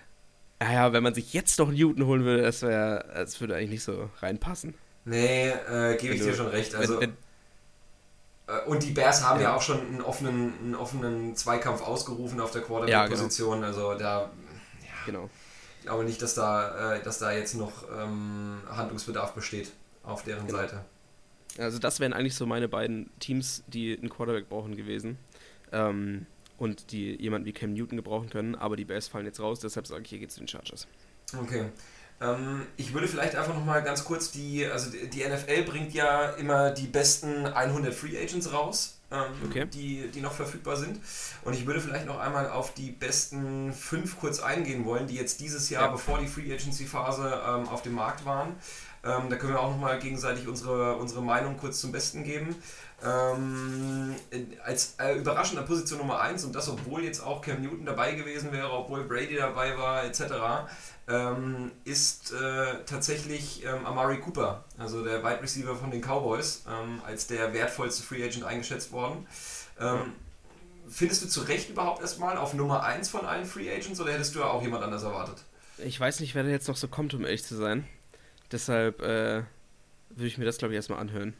[0.60, 3.82] naja, wenn man sich jetzt noch Newton holen würde, das wäre, das würde eigentlich nicht
[3.82, 4.74] so reinpassen.
[5.04, 6.74] Nee, äh, gebe ich dir schon recht.
[6.74, 7.16] Also, wenn, wenn,
[8.50, 9.50] äh, und die Bears haben ja.
[9.50, 13.62] ja, auch schon einen offenen, einen offenen Zweikampf ausgerufen auf der Quarterback-Position.
[13.62, 13.88] Ja, genau.
[13.88, 14.20] Also da.
[14.20, 15.30] Ja, genau.
[15.78, 20.46] Ich glaube nicht, dass da, äh, dass da jetzt noch ähm, Handlungsbedarf besteht auf deren
[20.46, 20.58] genau.
[20.58, 20.84] Seite.
[21.58, 25.18] Also das wären eigentlich so meine beiden Teams, die einen Quarterback brauchen gewesen.
[25.72, 26.26] Ähm,
[26.58, 29.86] und die jemanden wie Cam Newton gebrauchen können, aber die Bears fallen jetzt raus, deshalb
[29.86, 30.86] sage ich, hier geht zu den Chargers.
[31.34, 31.70] Okay.
[32.20, 36.70] Ähm, ich würde vielleicht einfach nochmal ganz kurz die, also die NFL bringt ja immer
[36.70, 39.66] die besten 100 Free Agents raus, ähm, okay.
[39.66, 41.00] die, die noch verfügbar sind.
[41.44, 45.40] Und ich würde vielleicht noch einmal auf die besten fünf kurz eingehen wollen, die jetzt
[45.40, 45.92] dieses Jahr, ja.
[45.92, 48.54] bevor die Free Agency Phase ähm, auf dem Markt waren.
[49.02, 52.54] Ähm, da können wir auch nochmal gegenseitig unsere, unsere Meinung kurz zum Besten geben.
[53.02, 54.14] Ähm,
[54.62, 58.52] als äh, überraschender Position Nummer 1 und das, obwohl jetzt auch Cam Newton dabei gewesen
[58.52, 60.68] wäre, obwohl Brady dabei war, etc.,
[61.08, 67.00] ähm, ist äh, tatsächlich ähm, Amari Cooper, also der Wide Receiver von den Cowboys, ähm,
[67.06, 69.26] als der wertvollste Free Agent eingeschätzt worden.
[69.80, 70.12] Ähm,
[70.90, 74.34] findest du zu Recht überhaupt erstmal auf Nummer 1 von allen Free Agents oder hättest
[74.34, 75.36] du auch jemand anders erwartet?
[75.78, 77.88] Ich weiß nicht, wer da jetzt noch so kommt, um ehrlich zu sein.
[78.52, 79.42] Deshalb äh,
[80.10, 81.34] würde ich mir das, glaube ich, erstmal anhören.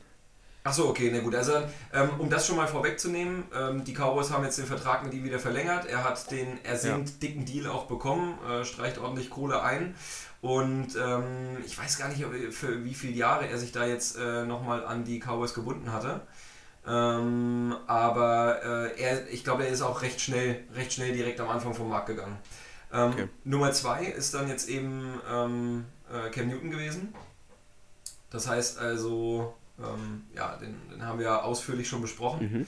[0.63, 1.35] Achso, okay, na gut.
[1.35, 1.55] Also,
[1.95, 5.25] ähm, um das schon mal vorwegzunehmen, ähm, die Cowboys haben jetzt den Vertrag mit ihm
[5.25, 5.87] wieder verlängert.
[5.87, 7.15] Er hat den ersinnt ja.
[7.23, 9.95] dicken Deal auch bekommen, äh, streicht ordentlich Kohle ein.
[10.43, 12.23] Und ähm, ich weiß gar nicht,
[12.55, 16.21] für wie viele Jahre er sich da jetzt äh, nochmal an die Cowboys gebunden hatte.
[16.87, 21.49] Ähm, aber äh, er, ich glaube, er ist auch recht schnell, recht schnell direkt am
[21.49, 22.39] Anfang vom Markt gegangen.
[22.93, 23.29] Ähm, okay.
[23.45, 27.15] Nummer zwei ist dann jetzt eben ähm, äh, Cam Newton gewesen.
[28.31, 32.53] Das heißt also, ähm, ja, den, den, haben wir ausführlich schon besprochen.
[32.53, 32.67] Mhm.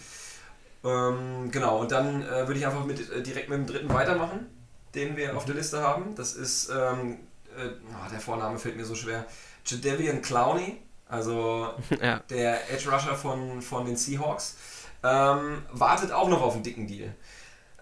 [0.85, 4.47] Ähm, genau, und dann äh, würde ich einfach mit, äh, direkt mit dem dritten weitermachen,
[4.95, 6.15] den wir auf der Liste haben.
[6.17, 7.19] Das ist, ähm,
[7.57, 9.27] äh, oh, der Vorname fällt mir so schwer,
[9.65, 12.19] Jadavian Clowney, also ja.
[12.31, 14.57] der Edge Rusher von, von den Seahawks.
[15.05, 17.15] Ähm, wartet auch noch auf einen dicken Deal.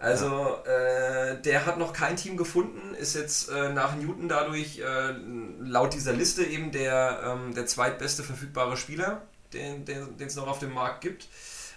[0.01, 5.13] Also äh, der hat noch kein Team gefunden, ist jetzt äh, nach Newton dadurch äh,
[5.59, 9.21] laut dieser Liste eben der, ähm, der zweitbeste verfügbare Spieler,
[9.53, 9.85] den
[10.19, 11.27] es noch auf dem Markt gibt.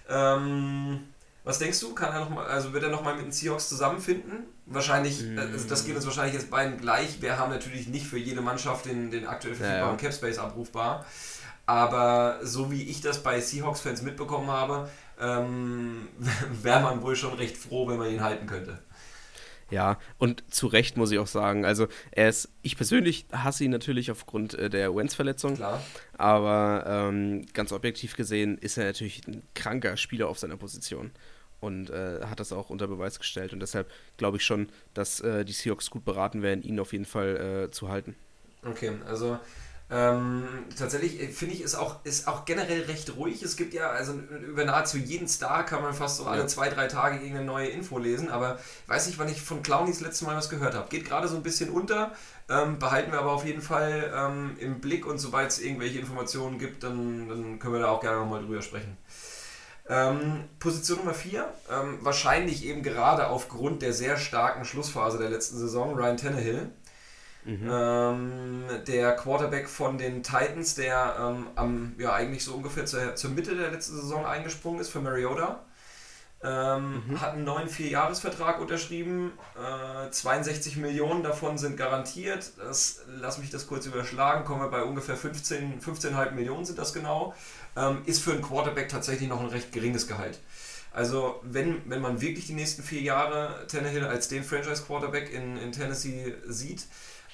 [0.09, 1.01] Ähm,
[1.45, 1.95] was denkst du?
[1.95, 4.47] Kann er noch mal, also wird er nochmal mit den Seahawks zusammenfinden?
[4.65, 7.21] Wahrscheinlich, also das geht uns wahrscheinlich jetzt beiden gleich.
[7.21, 10.09] Wir haben natürlich nicht für jede Mannschaft den, den aktuell verfügbaren ja, ja.
[10.09, 11.05] Capspace abrufbar.
[11.67, 14.89] Aber so wie ich das bei Seahawks-Fans mitbekommen habe,
[15.21, 16.09] ähm,
[16.63, 18.79] wäre man wohl schon recht froh, wenn man ihn halten könnte.
[19.71, 21.65] Ja, und zu Recht muss ich auch sagen.
[21.65, 25.57] Also, er ist, ich persönlich hasse ihn natürlich aufgrund äh, der Wentz-Verletzung.
[25.57, 25.83] Klar.
[26.17, 31.13] Aber ähm, ganz objektiv gesehen ist er natürlich ein kranker Spieler auf seiner Position.
[31.61, 33.55] Und äh, hat das auch unter Beweis gestellt.
[33.55, 37.07] Und deshalb glaube ich schon, dass äh, die Seahawks gut beraten werden, ihn auf jeden
[37.07, 38.15] Fall äh, zu halten.
[38.63, 39.39] Okay, also
[39.91, 40.45] ähm,
[40.79, 43.43] tatsächlich äh, finde ich, ist auch, ist auch generell recht ruhig.
[43.43, 46.47] Es gibt ja, also über nahezu jeden Star kann man fast so alle ja.
[46.47, 50.23] zwei, drei Tage irgendeine neue Info lesen, aber weiß nicht, wann ich von Clownies letztes
[50.23, 50.89] Mal was gehört habe.
[50.89, 52.13] Geht gerade so ein bisschen unter,
[52.49, 56.59] ähm, behalten wir aber auf jeden Fall ähm, im Blick und sobald es irgendwelche Informationen
[56.59, 58.97] gibt, dann, dann können wir da auch gerne nochmal drüber sprechen.
[59.87, 65.59] Ähm, Position Nummer 4, ähm, wahrscheinlich eben gerade aufgrund der sehr starken Schlussphase der letzten
[65.59, 66.71] Saison, Ryan Tannehill.
[67.45, 67.69] Mhm.
[67.71, 73.31] Ähm, der Quarterback von den Titans, der ähm, am, ja, eigentlich so ungefähr zur, zur
[73.31, 75.61] Mitte der letzten Saison eingesprungen ist für Mariota.
[76.43, 77.21] Ähm, mhm.
[77.21, 79.33] Hat einen neuen Vierjahresvertrag unterschrieben.
[79.57, 82.53] Äh, 62 Millionen davon sind garantiert.
[82.59, 86.93] Das, lass mich das kurz überschlagen, kommen wir bei ungefähr 15, 15,5 Millionen sind das
[86.93, 87.35] genau.
[87.77, 90.39] Ähm, ist für einen Quarterback tatsächlich noch ein recht geringes Gehalt.
[90.93, 95.73] Also wenn, wenn man wirklich die nächsten vier Jahre Tannehill als den Franchise-Quarterback in, in
[95.73, 96.85] Tennessee sieht,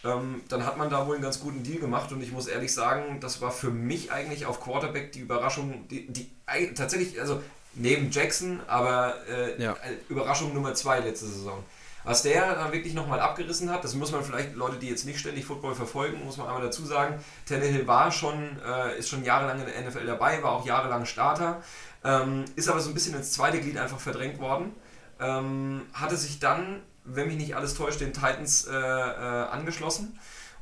[0.04, 2.72] ähm, dann hat man da wohl einen ganz guten Deal gemacht und ich muss ehrlich
[2.72, 6.30] sagen, das war für mich eigentlich auf Quarterback die Überraschung, die, die
[6.74, 7.42] tatsächlich, also
[7.74, 9.76] neben Jackson, aber äh, ja.
[10.08, 11.62] Überraschung Nummer zwei letzte Saison.
[12.02, 15.20] Was der dann wirklich nochmal abgerissen hat, das muss man vielleicht, Leute, die jetzt nicht
[15.20, 19.60] ständig Football verfolgen, muss man einmal dazu sagen, Tannehill war schon, äh, ist schon jahrelang
[19.60, 21.62] in der NFL dabei, war auch jahrelang Starter,
[22.02, 24.74] ähm, ist aber so ein bisschen ins zweite Glied einfach verdrängt worden,
[25.20, 26.80] ähm, hatte sich dann
[27.14, 30.18] wenn mich nicht alles täuscht, den Titans äh, äh, angeschlossen.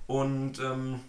[0.06, 1.00] Und ähm,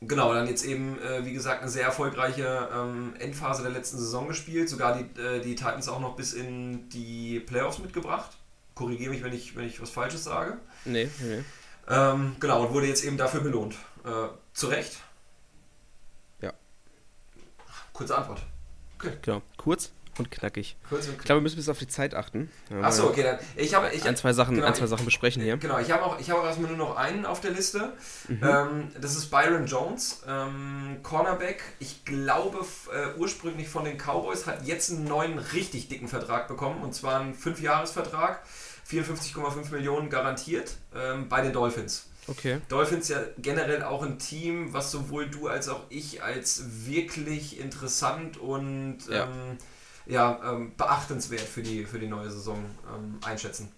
[0.00, 4.28] genau, dann jetzt eben, äh, wie gesagt, eine sehr erfolgreiche ähm, Endphase der letzten Saison
[4.28, 4.68] gespielt.
[4.68, 8.36] Sogar die, äh, die Titans auch noch bis in die Playoffs mitgebracht.
[8.74, 10.58] Korrigiere mich, wenn ich, wenn ich was Falsches sage.
[10.84, 11.42] Nee, nee.
[11.88, 13.74] Ähm, genau, und wurde jetzt eben dafür belohnt.
[14.04, 14.98] Äh, zu Recht?
[16.40, 16.52] Ja.
[17.92, 18.42] Kurze Antwort.
[18.98, 19.12] Okay.
[19.22, 20.76] Genau, kurz und knackig.
[20.88, 21.20] Kurz und knackig.
[21.20, 22.50] Ich glaube, wir müssen bis auf die Zeit achten.
[22.82, 23.38] Achso, okay, dann.
[23.56, 25.56] Ich habe ich, ein, zwei Sachen, genau, ein, zwei Sachen besprechen hier.
[25.56, 27.92] Genau, ich habe auch, ich habe erstmal nur noch einen auf der Liste.
[28.28, 28.40] Mhm.
[28.42, 31.62] Ähm, das ist Byron Jones, ähm, Cornerback.
[31.78, 36.82] Ich glaube, äh, ursprünglich von den Cowboys, hat jetzt einen neuen, richtig dicken Vertrag bekommen.
[36.82, 38.42] Und zwar einen 5-Jahres-Vertrag.
[38.88, 42.06] 54,5 Millionen garantiert ähm, bei den Dolphins.
[42.28, 42.60] Okay.
[42.68, 48.36] Dolphins ja generell auch ein Team, was sowohl du als auch ich als wirklich interessant
[48.36, 49.24] und ja.
[49.24, 49.58] ähm,
[50.08, 52.58] ja, ähm, beachtenswert für die, für die neue Saison
[52.94, 53.72] ähm, einschätzen.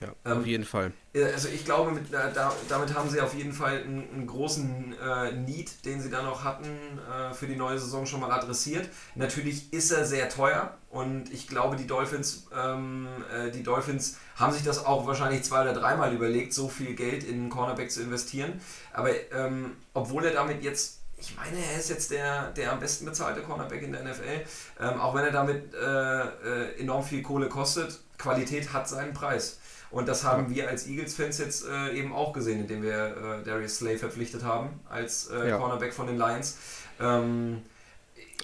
[0.00, 0.92] Ja, ähm, auf jeden Fall.
[1.14, 4.94] Also ich glaube, mit, äh, da, damit haben sie auf jeden Fall einen, einen großen
[4.98, 6.66] äh, Need, den sie da noch hatten,
[7.10, 8.88] äh, für die neue Saison schon mal adressiert.
[9.14, 14.52] Natürlich ist er sehr teuer und ich glaube, die Dolphins, ähm, äh, die Dolphins haben
[14.52, 18.02] sich das auch wahrscheinlich zwei oder dreimal überlegt, so viel Geld in einen Cornerback zu
[18.02, 18.60] investieren.
[18.92, 23.06] Aber ähm, obwohl er damit jetzt ich meine, er ist jetzt der, der am besten
[23.06, 24.44] bezahlte Cornerback in der NFL.
[24.80, 29.58] Ähm, auch wenn er damit äh, äh, enorm viel Kohle kostet, Qualität hat seinen Preis.
[29.90, 33.76] Und das haben wir als Eagles-Fans jetzt äh, eben auch gesehen, indem wir äh, Darius
[33.76, 35.58] Slay verpflichtet haben als äh, ja.
[35.58, 36.58] Cornerback von den Lions.
[37.00, 37.62] Ähm,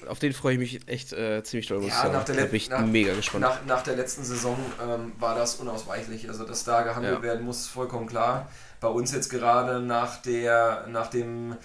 [0.08, 1.84] auf den freue ich mich echt äh, ziemlich doll.
[1.84, 3.42] Ja, nach der, da bin ich nach, mega gespannt.
[3.42, 6.28] Nach, nach der letzten Saison ähm, war das unausweichlich.
[6.28, 7.22] Also, dass da gehandelt ja.
[7.22, 8.50] werden muss, vollkommen klar.
[8.80, 11.56] Bei uns jetzt gerade nach, der, nach dem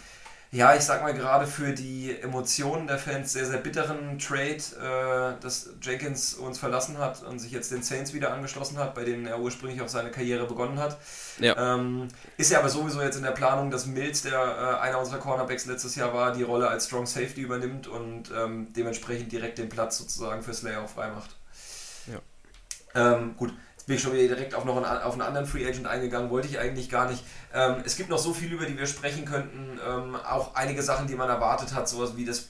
[0.57, 4.57] ja, ich sag mal gerade für die Emotionen der Fans sehr, sehr bitteren Trade,
[5.37, 9.03] äh, dass Jenkins uns verlassen hat und sich jetzt den Saints wieder angeschlossen hat, bei
[9.03, 10.97] denen er ursprünglich auch seine Karriere begonnen hat.
[11.39, 11.75] Ja.
[11.75, 15.19] Ähm, ist ja aber sowieso jetzt in der Planung, dass Mills, der äh, einer unserer
[15.19, 19.69] Cornerbacks letztes Jahr war, die Rolle als Strong Safety übernimmt und ähm, dementsprechend direkt den
[19.69, 21.35] Platz sozusagen für Slayer auch freimacht.
[22.07, 22.19] Ja.
[22.95, 23.53] Ähm, gut,
[23.87, 26.47] bin ich schon wieder direkt auf noch einen, auf einen anderen Free Agent eingegangen, wollte
[26.47, 27.23] ich eigentlich gar nicht.
[27.53, 29.79] Ähm, es gibt noch so viel, über die wir sprechen könnten.
[29.87, 32.49] Ähm, auch einige Sachen, die man erwartet hat, sowas wie das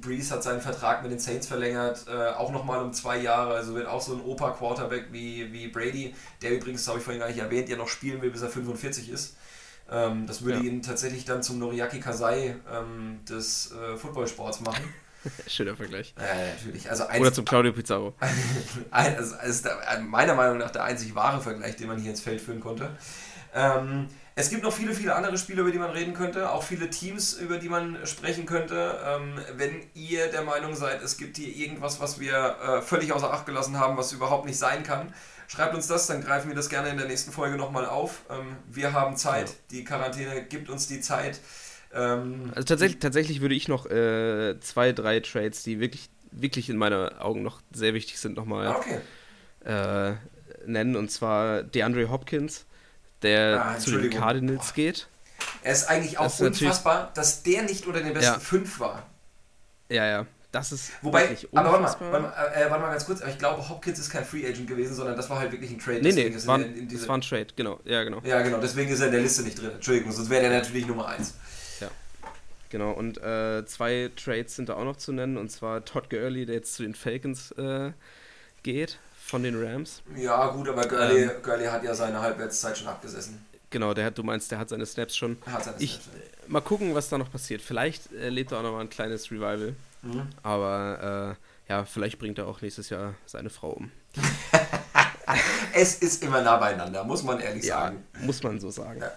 [0.00, 3.74] Breeze hat seinen Vertrag mit den Saints verlängert, äh, auch nochmal um zwei Jahre, also
[3.76, 7.28] wird auch so ein Opa-Quarterback wie, wie Brady, der übrigens, das habe ich vorhin gar
[7.28, 9.36] nicht erwähnt, ja noch spielen will, bis er 45 ist.
[9.90, 10.64] Ähm, das würde ja.
[10.64, 14.82] ihn tatsächlich dann zum Noriaki Kasai ähm, des äh, Footballsports machen.
[15.46, 16.14] Schöner Vergleich.
[16.18, 16.90] Ja, natürlich.
[16.90, 18.14] Also eins, Oder zum Claudio Pizarro.
[18.90, 19.68] also, ist
[20.02, 22.90] meiner Meinung nach der einzig wahre Vergleich, den man hier ins Feld führen konnte.
[23.54, 26.90] Ähm, es gibt noch viele, viele andere Spiele, über die man reden könnte, auch viele
[26.90, 28.98] Teams, über die man sprechen könnte.
[29.04, 33.32] Ähm, wenn ihr der Meinung seid, es gibt hier irgendwas, was wir äh, völlig außer
[33.32, 35.14] Acht gelassen haben, was überhaupt nicht sein kann,
[35.46, 38.22] schreibt uns das, dann greifen wir das gerne in der nächsten Folge nochmal auf.
[38.28, 39.54] Ähm, wir haben Zeit, ja.
[39.70, 41.38] die Quarantäne gibt uns die Zeit.
[41.94, 46.76] Ähm, also tatsächlich, tatsächlich würde ich noch äh, zwei, drei Trades, die wirklich, wirklich in
[46.76, 49.00] meinen Augen noch sehr wichtig sind, nochmal okay.
[49.64, 50.14] äh,
[50.66, 50.96] nennen.
[50.96, 52.66] Und zwar DeAndre Hopkins,
[53.22, 54.74] der ah, zu den Cardinals Boah.
[54.74, 55.08] geht.
[55.62, 58.38] Er ist eigentlich auch das unfassbar, dass der nicht unter den besten ja.
[58.38, 59.06] fünf war.
[59.88, 60.26] Ja, ja.
[60.54, 63.38] Das ist Wobei, aber warte mal, warte mal, äh, warte mal ganz kurz, aber ich
[63.38, 66.00] glaube, Hopkins ist kein Free Agent gewesen, sondern das war halt wirklich ein Trade.
[66.00, 67.80] Nee, nee, das war, ein Trade, genau.
[67.84, 68.20] Ja, genau.
[68.22, 69.72] Ja, genau, deswegen ist er in der Liste nicht drin.
[69.74, 71.34] Entschuldigung, sonst wäre der natürlich Nummer eins.
[72.74, 76.44] Genau, und äh, zwei Trades sind da auch noch zu nennen, und zwar Todd Gurley,
[76.44, 77.92] der jetzt zu den Falcons äh,
[78.64, 80.02] geht, von den Rams.
[80.16, 83.46] Ja, gut, aber Gurley, ähm, Gurley hat ja seine Halbwertszeit schon abgesessen.
[83.70, 85.36] Genau, der hat, du meinst, der hat seine Snaps schon.
[85.46, 86.48] Hat seine ich, Snaps.
[86.48, 87.62] Mal gucken, was da noch passiert.
[87.62, 89.76] Vielleicht äh, lädt er auch noch mal ein kleines Revival.
[90.02, 90.26] Mhm.
[90.42, 91.36] Aber
[91.68, 93.92] äh, ja, vielleicht bringt er auch nächstes Jahr seine Frau um.
[95.74, 98.02] es ist immer nah beieinander, muss man ehrlich ja, sagen.
[98.22, 99.00] Muss man so sagen.
[99.00, 99.12] Ja.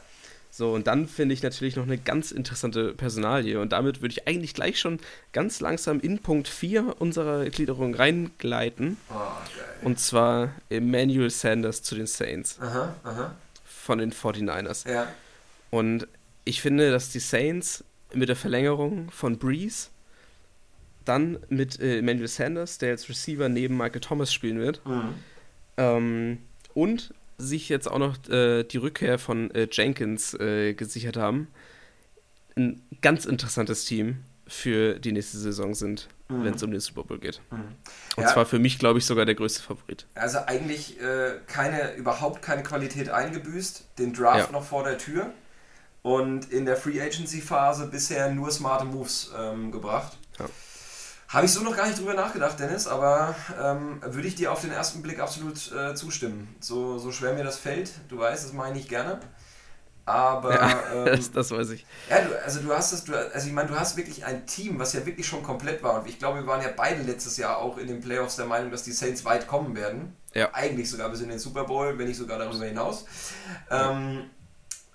[0.58, 3.60] So, und dann finde ich natürlich noch eine ganz interessante Personalie.
[3.60, 5.00] Und damit würde ich eigentlich gleich schon
[5.32, 8.98] ganz langsam in Punkt 4 unserer Gliederung reingleiten.
[9.12, 12.58] Oh, und zwar Emmanuel Sanders zu den Saints.
[12.60, 13.36] Aha, aha.
[13.66, 14.90] Von den 49ers.
[14.90, 15.08] Ja.
[15.70, 16.08] Und
[16.44, 17.84] ich finde, dass die Saints
[18.16, 19.90] mit der Verlängerung von Breeze,
[21.06, 25.14] dann mit äh, Emmanuel Sanders, der als Receiver neben Michael Thomas spielen wird, mhm.
[25.78, 26.38] ähm,
[26.74, 31.48] und sich jetzt auch noch äh, die Rückkehr von äh, Jenkins äh, gesichert haben,
[32.56, 36.44] ein ganz interessantes Team für die nächste Saison sind, mhm.
[36.44, 37.42] wenn es um den Super Bowl geht.
[37.52, 37.76] Mhm.
[38.16, 38.34] Und ja.
[38.34, 40.06] zwar für mich, glaube ich, sogar der größte Favorit.
[40.16, 44.52] Also eigentlich äh, keine, überhaupt keine Qualität eingebüßt, den Draft ja.
[44.52, 45.32] noch vor der Tür
[46.02, 50.18] und in der Free Agency Phase bisher nur smarte Moves ähm, gebracht.
[50.40, 50.46] Ja.
[51.28, 54.62] Habe ich so noch gar nicht drüber nachgedacht, Dennis, aber ähm, würde ich dir auf
[54.62, 56.56] den ersten Blick absolut äh, zustimmen.
[56.62, 59.20] So, so schwer mir das fällt, du weißt, das meine ich gerne.
[60.08, 60.54] Aber.
[60.54, 61.86] Ja, ähm, das, das, weiß ich.
[62.10, 64.80] Ja, du, also du hast das, du, also ich meine, du hast wirklich ein Team,
[64.80, 66.00] was ja wirklich schon komplett war.
[66.00, 68.72] Und ich glaube, wir waren ja beide letztes Jahr auch in den Playoffs der Meinung,
[68.72, 70.16] dass die Saints weit kommen werden.
[70.34, 70.54] Ja.
[70.54, 73.06] Eigentlich sogar bis in den Super Bowl, wenn nicht sogar darüber hinaus.
[73.70, 74.30] Ähm,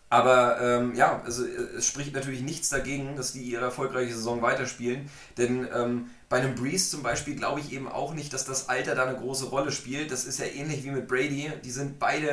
[0.09, 5.11] aber ähm, ja, also es spricht natürlich nichts dagegen, dass die ihre erfolgreiche Saison weiterspielen.
[5.37, 8.95] Denn ähm, bei einem Breeze zum Beispiel glaube ich eben auch nicht, dass das Alter
[8.95, 10.11] da eine große Rolle spielt.
[10.11, 11.53] Das ist ja ähnlich wie mit Brady.
[11.63, 12.27] Die sind beide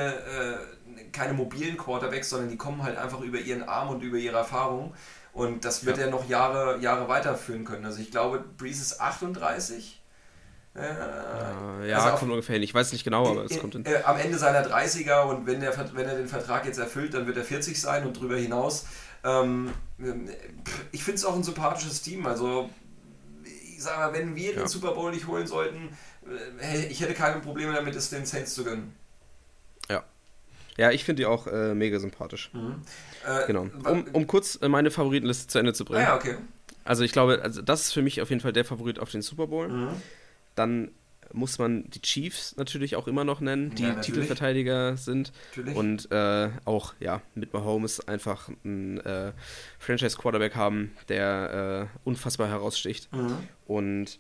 [0.96, 4.38] äh, keine mobilen Quarterbacks, sondern die kommen halt einfach über ihren Arm und über ihre
[4.38, 4.94] Erfahrung.
[5.34, 6.06] Und das wird ja.
[6.06, 7.84] er noch Jahre, Jahre weiterführen können.
[7.84, 10.02] Also ich glaube, Breeze ist 38.
[10.76, 12.64] Äh, ja, also kommt ungefähr hin.
[12.64, 13.86] Ich weiß nicht genau, aber es kommt hin.
[13.86, 17.28] Äh, am Ende seiner 30er und wenn, der, wenn er den Vertrag jetzt erfüllt, dann
[17.28, 18.86] wird er 40 sein und darüber hinaus.
[19.26, 19.74] Ähm,
[20.94, 22.26] ich finde es auch ein sympathisches Team.
[22.28, 22.70] Also
[23.80, 24.60] ich sage mal, wenn wir ja.
[24.60, 25.98] den Super Bowl nicht holen sollten,
[26.62, 28.94] äh, ich hätte keine Probleme damit, es den Saints zu gönnen.
[29.90, 30.04] Ja.
[30.78, 32.52] Ja, ich finde die auch äh, mega sympathisch.
[32.54, 32.82] Mhm.
[33.26, 33.70] Äh, genau.
[33.86, 36.02] Um, um kurz äh, meine Favoritenliste zu Ende zu bringen.
[36.02, 36.36] Ah, ja, okay.
[36.84, 39.22] Also ich glaube, also das ist für mich auf jeden Fall der Favorit auf den
[39.22, 39.70] Super Bowl.
[39.70, 40.02] Mhm.
[40.56, 40.92] Dann
[41.34, 45.32] muss man die Chiefs natürlich auch immer noch nennen, die ja, Titelverteidiger sind.
[45.50, 45.76] Natürlich.
[45.76, 49.34] Und äh, auch ja, mit Mahomes einfach einen äh,
[49.80, 53.12] Franchise-Quarterback haben, der äh, unfassbar heraussticht.
[53.14, 53.38] Mhm.
[53.66, 54.20] Und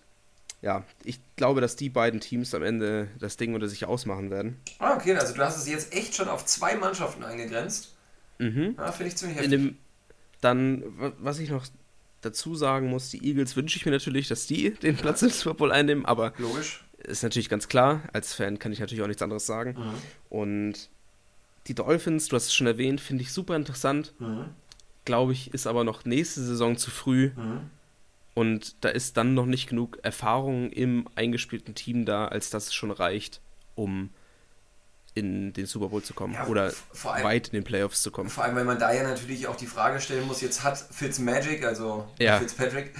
[0.61, 4.59] ja, ich glaube, dass die beiden Teams am Ende das Ding unter sich ausmachen werden.
[4.79, 7.95] Ah, okay, also du hast es jetzt echt schon auf zwei Mannschaften eingegrenzt.
[8.39, 8.73] Mhm.
[8.77, 9.51] Ah, finde ich ziemlich heftig.
[9.51, 9.77] Dem,
[10.41, 10.83] dann,
[11.19, 11.65] was ich noch
[12.21, 15.53] dazu sagen muss, die Eagles wünsche ich mir natürlich, dass die den Platz im Super
[15.53, 16.83] Bowl einnehmen, aber Logisch.
[17.03, 18.03] Ist natürlich ganz klar.
[18.13, 19.75] Als Fan kann ich natürlich auch nichts anderes sagen.
[19.77, 19.93] Mhm.
[20.29, 20.89] Und
[21.67, 24.13] die Dolphins, du hast es schon erwähnt, finde ich super interessant.
[24.19, 24.45] Mhm.
[25.05, 27.31] Glaube ich, ist aber noch nächste Saison zu früh.
[27.35, 27.69] Mhm.
[28.33, 32.73] Und da ist dann noch nicht genug Erfahrung im eingespielten Team da, als dass es
[32.73, 33.41] schon reicht,
[33.75, 34.09] um
[35.15, 36.71] in den Super Bowl zu kommen Ja, oder
[37.05, 38.29] allem- weit in den Playoffs zu kommen.
[38.29, 41.65] Vor allem, weil man da ja natürlich auch die Frage stellen muss, jetzt hat Fitzmagic,
[41.65, 42.37] also Ja.
[42.39, 42.93] Fitzpatrick,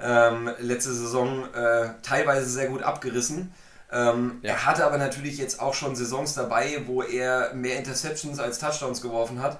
[0.00, 3.52] ähm, letzte Saison äh, teilweise sehr gut abgerissen.
[3.90, 4.50] Ähm, Ja.
[4.52, 9.00] Er hatte aber natürlich jetzt auch schon Saisons dabei, wo er mehr Interceptions als Touchdowns
[9.02, 9.58] geworfen hat.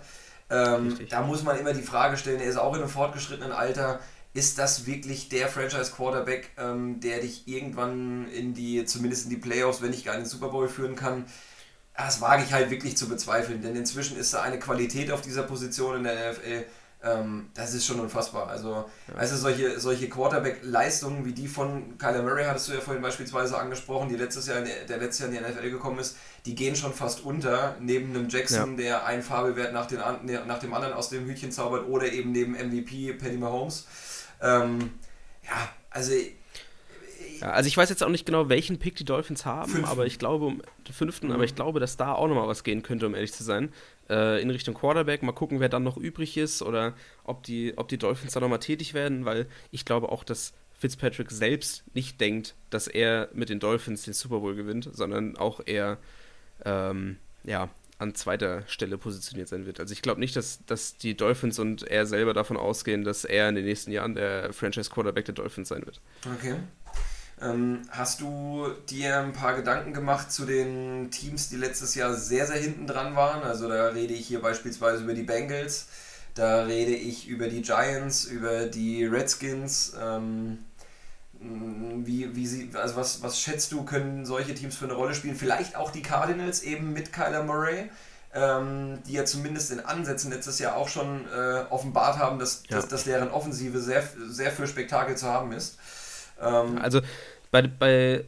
[0.48, 3.98] Ähm, da muss man immer die Frage stellen, er ist auch in einem fortgeschrittenen Alter.
[4.32, 9.80] Ist das wirklich der Franchise-Quarterback, ähm, der dich irgendwann in die, zumindest in die Playoffs,
[9.82, 11.24] wenn nicht gar in den Super Bowl führen kann?
[11.96, 15.42] Das wage ich halt wirklich zu bezweifeln, denn inzwischen ist da eine Qualität auf dieser
[15.44, 16.64] Position in der NFL,
[17.02, 18.48] ähm, das ist schon unfassbar.
[18.48, 18.84] Also,
[19.16, 24.08] also solche, solche Quarterback-Leistungen wie die von Kyler Murray, hattest du ja vorhin beispielsweise angesprochen,
[24.08, 26.16] die letztes Jahr in der, letztes Jahr in die NFL gekommen ist,
[26.46, 30.58] die gehen schon fast unter, neben einem Jackson, der einen Fabelwert nach, den, an- nach
[30.58, 33.86] dem anderen aus dem Hütchen zaubert, oder eben neben MVP Patty Mahomes.
[34.42, 34.94] Ähm,
[35.44, 36.12] ja, also
[37.40, 39.90] Ja, also ich weiß jetzt auch nicht genau, welchen Pick die Dolphins haben, Fünften.
[39.90, 41.32] aber ich glaube, um den fünften, Mhm.
[41.32, 43.72] aber ich glaube, dass da auch nochmal was gehen könnte, um ehrlich zu sein.
[44.08, 45.22] Äh, in Richtung Quarterback.
[45.24, 48.60] Mal gucken, wer dann noch übrig ist oder ob die, ob die Dolphins da nochmal
[48.60, 53.58] tätig werden, weil ich glaube auch, dass Fitzpatrick selbst nicht denkt, dass er mit den
[53.60, 55.98] Dolphins den Super Bowl gewinnt, sondern auch eher
[56.64, 57.68] ähm, ja,
[57.98, 59.80] an zweiter Stelle positioniert sein wird.
[59.80, 63.48] Also ich glaube nicht, dass, dass die Dolphins und er selber davon ausgehen, dass er
[63.48, 66.00] in den nächsten Jahren der Franchise-Quarterback der Dolphins sein wird.
[66.38, 66.56] Okay.
[67.40, 72.46] Ähm, hast du dir ein paar Gedanken gemacht zu den Teams, die letztes Jahr sehr,
[72.46, 73.42] sehr hinten dran waren?
[73.42, 75.86] Also da rede ich hier beispielsweise über die Bengals,
[76.34, 79.92] da rede ich über die Giants, über die Redskins.
[80.00, 80.58] Ähm,
[81.38, 85.36] wie, wie sie, also was, was schätzt du, können solche Teams für eine Rolle spielen?
[85.36, 87.90] Vielleicht auch die Cardinals eben mit Kyler Murray,
[88.32, 92.76] ähm, die ja zumindest in Ansätzen letztes Jahr auch schon äh, offenbart haben, dass, Ja.
[92.76, 95.76] dass, dass deren Offensive sehr, sehr für Spektakel zu haben ist.
[96.40, 97.00] Ähm, Also
[97.50, 98.24] bei, bei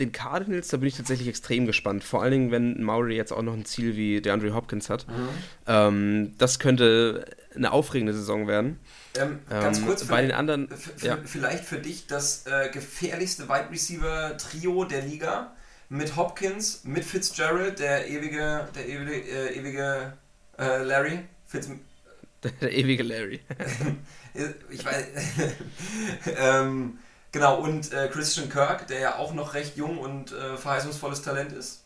[0.00, 2.02] den Cardinals, da bin ich tatsächlich extrem gespannt.
[2.04, 5.06] Vor allen Dingen, wenn Maury jetzt auch noch ein Ziel wie DeAndre Hopkins hat.
[5.08, 5.28] Mhm.
[5.66, 8.78] Ähm, das könnte eine aufregende Saison werden.
[9.18, 10.68] Ähm, ganz Ähm, kurz, für, bei den anderen,
[11.02, 11.18] ja.
[11.24, 15.52] vielleicht für dich das äh, gefährlichste Wide Receiver Trio der Liga
[15.90, 20.14] mit Hopkins, mit Fitzgerald, der ewige, der ewige, äh, ewige
[20.58, 21.18] äh, Larry.
[21.46, 21.68] Fitz,
[22.62, 23.40] der ewige Larry.
[24.70, 25.04] ich weiß.
[26.38, 26.98] ähm,
[27.32, 31.52] genau, und äh, Christian Kirk, der ja auch noch recht jung und äh, verheißungsvolles Talent
[31.52, 31.82] ist.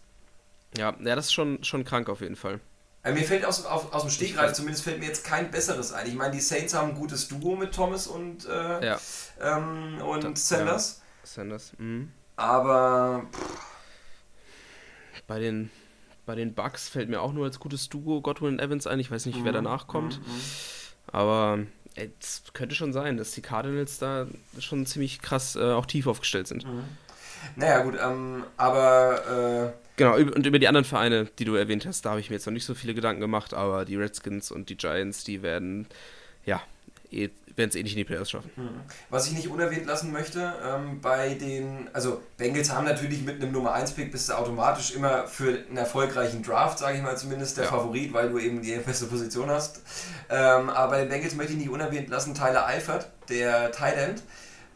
[0.77, 2.61] Ja, ja, das ist schon, schon krank auf jeden Fall.
[3.03, 6.07] Äh, Mir fällt aus, auf, aus dem Stegreif zumindest fällt mir jetzt kein besseres ein.
[6.09, 9.01] Ich meine, die Saints haben ein gutes Duo mit Thomas und, äh, Ja,
[9.41, 11.01] ähm, und Das- Sanders.
[11.23, 11.73] Sanders.
[11.79, 12.13] Mhm.
[12.37, 13.25] Aber
[15.27, 15.71] Bei den,
[16.27, 19.01] bei den Bucks fällt mir auch nur als gutes Duo Godwin und Evans ein.
[19.01, 20.19] Ich weiß nicht, wer danach kommt.
[20.21, 20.41] Mhm, mhm.
[21.13, 21.59] Aber
[21.97, 24.27] es könnte schon sein, dass die Cardinals da
[24.59, 26.67] schon ziemlich krass äh, auch tief aufgestellt sind.
[27.55, 32.05] Naja, gut, ähm, aber Genau, üb- und über die anderen Vereine, die du erwähnt hast,
[32.05, 34.69] da habe ich mir jetzt noch nicht so viele Gedanken gemacht, aber die Redskins und
[34.69, 35.87] die Giants, die werden,
[36.45, 36.63] ja,
[37.13, 38.51] eh, werden es eh nicht in die Playoffs schaffen.
[38.57, 43.37] äh, was ich nicht unerwähnt lassen möchte, ähm, bei den, also Bengals haben natürlich mit
[43.43, 47.17] einem Nummer 1 Pick bist du automatisch immer für einen erfolgreichen Draft, sage ich mal
[47.17, 47.71] zumindest, der Ja.
[47.71, 49.81] Favorit, weil du eben die beste Position hast.
[50.29, 54.23] Ähm, aber bei den Bengals möchte ich nicht unerwähnt lassen, Tyler Eifert, der Tight End,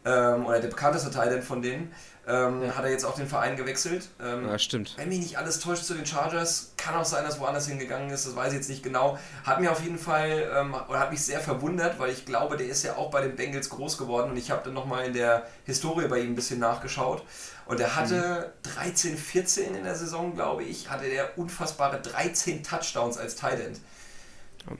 [0.03, 1.91] ähm, oder der bekannteste Tight End von denen,
[2.27, 2.75] ähm, Ja.
[2.75, 4.09] hat er jetzt auch den Verein gewechselt.
[4.21, 4.93] Ähm, Ja, stimmt.
[4.97, 8.25] Wenn mich nicht alles täuscht zu den Chargers, kann auch sein, dass woanders hingegangen ist,
[8.27, 9.17] das weiß ich jetzt nicht genau.
[9.43, 12.67] Hat mir auf jeden Fall, ähm, oder hat mich sehr verwundert, weil ich glaube, der
[12.67, 15.45] ist ja auch bei den Bengals groß geworden und ich habe dann nochmal in der
[15.65, 17.23] Historie bei ihm ein bisschen nachgeschaut.
[17.65, 23.17] Und er hatte 13, 14 in der Saison, glaube ich, hatte der unfassbare 13 Touchdowns
[23.17, 23.79] als Tight End.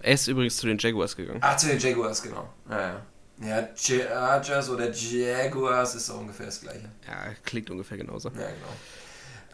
[0.01, 1.39] Er ist übrigens zu den Jaguars gegangen.
[1.41, 2.49] Ah, zu den Jaguars, genau.
[2.69, 3.01] Ja, ja.
[3.43, 6.89] Ja, Chargers oder Jaguars ist doch ungefähr das gleiche.
[7.07, 8.29] Ja, klingt ungefähr genauso.
[8.29, 8.47] Ja,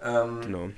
[0.01, 0.29] genau.
[0.29, 0.69] Ähm, Genau.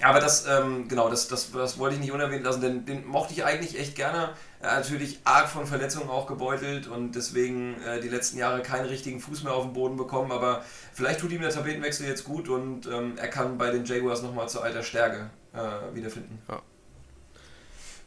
[0.00, 3.06] Ja, aber das, ähm, genau, das, das, das wollte ich nicht unerwähnt lassen, denn den
[3.06, 4.30] mochte ich eigentlich echt gerne.
[4.60, 8.86] Er hat natürlich arg von Verletzungen auch gebeutelt und deswegen äh, die letzten Jahre keinen
[8.86, 12.48] richtigen Fuß mehr auf den Boden bekommen, aber vielleicht tut ihm der Tapetenwechsel jetzt gut
[12.48, 16.42] und ähm, er kann bei den Jaguars nochmal zu alter Stärke äh, wiederfinden.
[16.48, 16.60] Ja.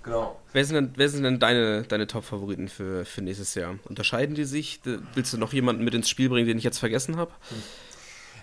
[0.08, 0.40] Genau.
[0.54, 3.76] Wer sind denn, wer sind denn deine, deine Top-Favoriten für, für nächstes Jahr?
[3.84, 4.80] Unterscheiden die sich?
[5.14, 7.32] Willst du noch jemanden mit ins Spiel bringen, den ich jetzt vergessen habe?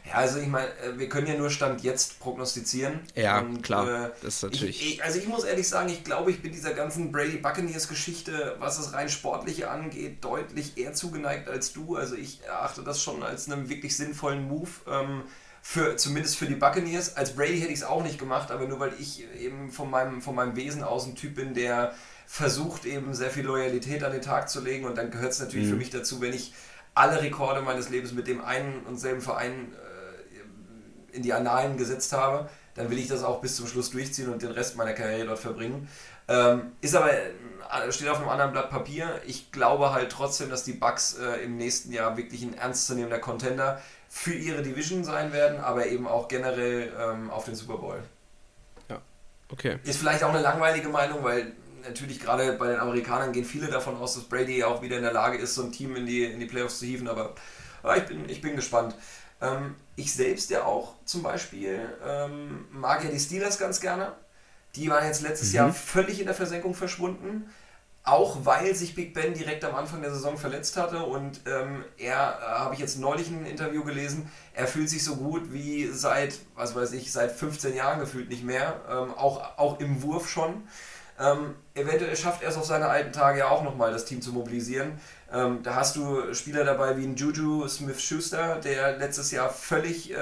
[0.07, 3.01] Ja, also ich meine, äh, wir können ja nur Stand jetzt prognostizieren.
[3.15, 3.89] Ja, und, klar.
[3.89, 4.83] Äh, das ist natürlich.
[4.83, 8.57] Ich, ich, also ich muss ehrlich sagen, ich glaube, ich bin dieser ganzen Brady Buccaneers-Geschichte,
[8.59, 11.97] was das rein Sportliche angeht, deutlich eher zugeneigt als du.
[11.97, 14.69] Also ich erachte das schon als einen wirklich sinnvollen Move.
[14.87, 15.23] Ähm,
[15.67, 17.17] für, zumindest für die Buccaneers.
[17.17, 20.21] Als Brady hätte ich es auch nicht gemacht, aber nur weil ich eben von meinem,
[20.21, 21.95] von meinem Wesen aus ein Typ bin, der
[22.27, 25.67] versucht eben sehr viel Loyalität an den Tag zu legen und dann gehört es natürlich
[25.67, 25.71] mhm.
[25.71, 26.53] für mich dazu, wenn ich
[26.95, 29.73] alle Rekorde meines Lebens mit dem einen und selben Verein
[31.15, 34.43] in die Annalen gesetzt habe, dann will ich das auch bis zum Schluss durchziehen und
[34.43, 35.89] den Rest meiner Karriere dort verbringen.
[36.29, 39.21] Ähm, ist aber, äh, steht auf einem anderen Blatt Papier.
[39.27, 43.81] Ich glaube halt trotzdem, dass die Bucks äh, im nächsten Jahr wirklich ein ernstzunehmender Contender
[44.17, 48.01] für ihre Division sein werden, aber eben auch generell ähm, auf den Super Bowl.
[48.89, 49.03] Ja,
[49.51, 49.79] okay.
[49.83, 51.53] Ist vielleicht auch eine langweilige Meinung, weil
[51.83, 55.13] natürlich gerade bei den Amerikanern gehen viele davon aus, dass Brady auch wieder in der
[55.13, 57.35] Lage ist, so ein Team in die, in die Playoffs zu hieven, aber,
[57.83, 58.95] aber ich, bin, ich bin gespannt.
[59.43, 64.13] Ähm, ich selbst ja auch zum Beispiel ähm, mag ja die Steelers ganz gerne.
[64.77, 65.57] Die waren jetzt letztes mhm.
[65.57, 67.51] Jahr völlig in der Versenkung verschwunden.
[68.07, 72.39] Auch weil sich Big Ben direkt am Anfang der Saison verletzt hatte und ähm, er,
[72.39, 76.39] äh, habe ich jetzt neulich ein Interview gelesen, er fühlt sich so gut wie seit,
[76.55, 80.65] was weiß ich, seit 15 Jahren gefühlt nicht mehr, ähm, auch, auch im Wurf schon.
[81.19, 84.33] Ähm, eventuell schafft er es auf seine alten Tage ja auch nochmal, das Team zu
[84.33, 84.99] mobilisieren.
[85.33, 90.17] Ähm, da hast du Spieler dabei wie ein Juju Smith-Schuster, der letztes Jahr völlig, äh,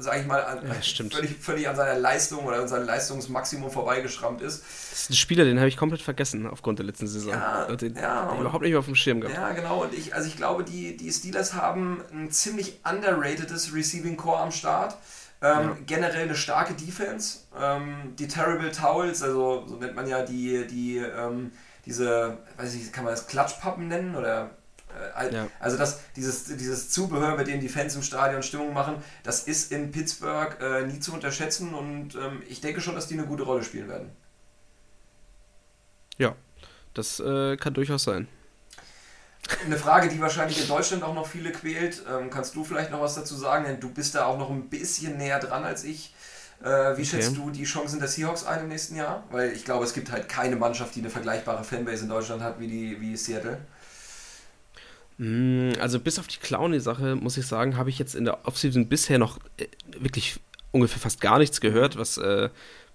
[0.00, 0.74] äh, sag ich mal, an, ja,
[1.10, 4.62] völlig, völlig an seiner Leistung oder an seinem Leistungsmaximum vorbeigeschrammt ist.
[4.62, 7.32] Das ist ein Spieler, den habe ich komplett vergessen aufgrund der letzten Saison.
[7.32, 9.36] Ja, den, ja, den überhaupt nicht mehr auf dem Schirm gehabt.
[9.36, 9.82] Ja, genau.
[9.84, 14.50] Und ich, also ich glaube, die, die Steelers haben ein ziemlich underratedes Receiving Core am
[14.50, 14.96] Start.
[15.42, 15.76] Ähm, ja.
[15.86, 17.40] Generell eine starke Defense.
[17.58, 21.52] Ähm, die Terrible Towels, also so nennt man ja die, die ähm,
[21.86, 24.50] diese, weiß ich, kann man das Klatschpappen nennen oder
[25.32, 25.48] ja.
[25.58, 29.72] also das, dieses, dieses Zubehör, mit dem die Fans im Stadion Stimmung machen, das ist
[29.72, 33.42] in Pittsburgh äh, nie zu unterschätzen und ähm, ich denke schon, dass die eine gute
[33.42, 34.10] Rolle spielen werden.
[36.18, 36.34] Ja,
[36.94, 38.28] das äh, kann durchaus sein.
[39.64, 42.02] Eine Frage, die wahrscheinlich in Deutschland auch noch viele quält.
[42.08, 43.64] Ähm, kannst du vielleicht noch was dazu sagen?
[43.64, 46.14] Denn du bist da auch noch ein bisschen näher dran als ich.
[46.62, 47.04] Äh, wie okay.
[47.04, 49.24] schätzt du die Chancen der Seahawks ein im nächsten Jahr?
[49.30, 52.60] Weil ich glaube, es gibt halt keine Mannschaft, die eine vergleichbare Fanbase in Deutschland hat
[52.60, 53.58] wie, die, wie Seattle.
[55.20, 58.88] Mm, also bis auf die Clowny-Sache, muss ich sagen, habe ich jetzt in der Offseason
[58.88, 59.66] bisher noch äh,
[59.98, 60.40] wirklich
[60.72, 62.48] ungefähr fast gar nichts gehört, was äh,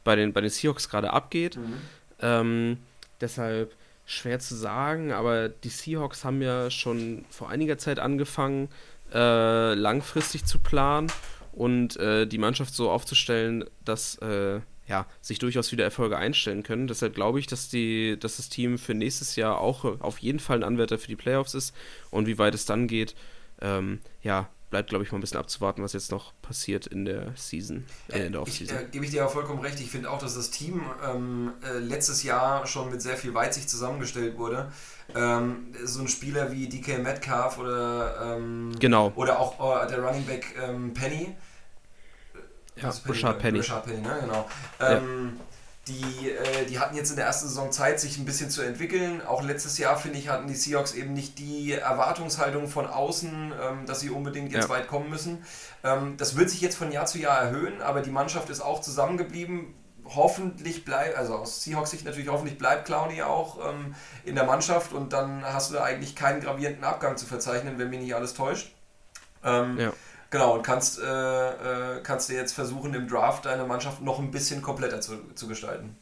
[0.03, 1.55] bei, den, bei den Seahawks gerade abgeht.
[1.57, 1.73] Mhm.
[2.19, 2.77] Ähm,
[3.21, 3.75] deshalb
[4.07, 8.69] schwer zu sagen, aber die Seahawks haben ja schon vor einiger Zeit angefangen,
[9.13, 11.11] äh, langfristig zu planen
[11.51, 16.87] und äh, die Mannschaft so aufzustellen, dass äh, ja, sich durchaus wieder Erfolge einstellen können.
[16.87, 20.57] Deshalb glaube ich, dass, die, dass das Team für nächstes Jahr auch auf jeden Fall
[20.57, 21.75] ein Anwärter für die Playoffs ist.
[22.11, 23.15] Und wie weit es dann geht,
[23.61, 27.31] ähm, ja, bleibt, glaube ich, mal ein bisschen abzuwarten, was jetzt noch passiert in der
[27.35, 28.77] Season, äh, in der Offseason.
[28.77, 29.79] Äh, Gebe ich dir ja vollkommen recht.
[29.79, 33.69] Ich finde auch, dass das Team ähm, äh, letztes Jahr schon mit sehr viel Weitsicht
[33.69, 34.71] zusammengestellt wurde.
[35.15, 39.13] Ähm, so ein Spieler wie DK Metcalf oder, ähm, genau.
[39.15, 41.35] oder auch äh, der Running Back ähm, Penny.
[42.75, 43.59] Ja, Richard Penny.
[43.59, 44.17] Richard Penny, ne?
[44.21, 44.49] genau.
[44.79, 45.39] Ja ähm,
[45.87, 49.21] die, äh, die hatten jetzt in der ersten Saison Zeit, sich ein bisschen zu entwickeln.
[49.25, 53.85] Auch letztes Jahr, finde ich, hatten die Seahawks eben nicht die Erwartungshaltung von außen, ähm,
[53.85, 54.69] dass sie unbedingt jetzt ja.
[54.69, 55.45] weit kommen müssen.
[55.83, 58.81] Ähm, das wird sich jetzt von Jahr zu Jahr erhöhen, aber die Mannschaft ist auch
[58.81, 59.75] zusammengeblieben.
[60.07, 64.91] Hoffentlich bleibt, also aus Seahawks Sicht natürlich, hoffentlich bleibt Clowny auch ähm, in der Mannschaft
[64.91, 68.33] und dann hast du da eigentlich keinen gravierenden Abgang zu verzeichnen, wenn mich nicht alles
[68.33, 68.71] täuscht.
[69.43, 69.93] Ähm, ja.
[70.35, 74.31] Genau, und kannst, äh, äh, kannst du jetzt versuchen, im Draft deine Mannschaft noch ein
[74.31, 75.95] bisschen kompletter zu, zu gestalten.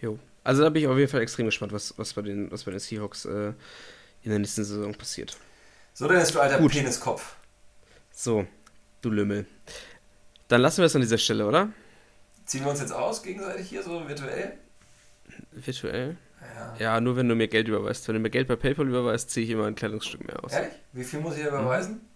[0.00, 0.18] Jo.
[0.44, 2.70] Also da bin ich auf jeden Fall extrem gespannt, was, was, bei, den, was bei
[2.70, 3.52] den Seahawks äh,
[4.22, 5.36] in der nächsten Saison passiert.
[5.92, 6.72] So, dann ist du alter Gut.
[6.72, 7.36] Peniskopf.
[8.10, 8.46] So,
[9.02, 9.44] du Lümmel.
[10.48, 11.68] Dann lassen wir es an dieser Stelle, oder?
[12.46, 14.54] Ziehen wir uns jetzt aus gegenseitig hier, so virtuell?
[15.52, 16.16] Virtuell?
[16.40, 16.76] Ja.
[16.78, 18.08] ja, nur wenn du mir Geld überweist.
[18.08, 20.54] Wenn du mir Geld bei PayPal überweist, ziehe ich immer ein Kleidungsstück mehr aus.
[20.54, 20.72] Ehrlich?
[20.94, 21.96] Wie viel muss ich überweisen?
[21.96, 22.13] Mhm.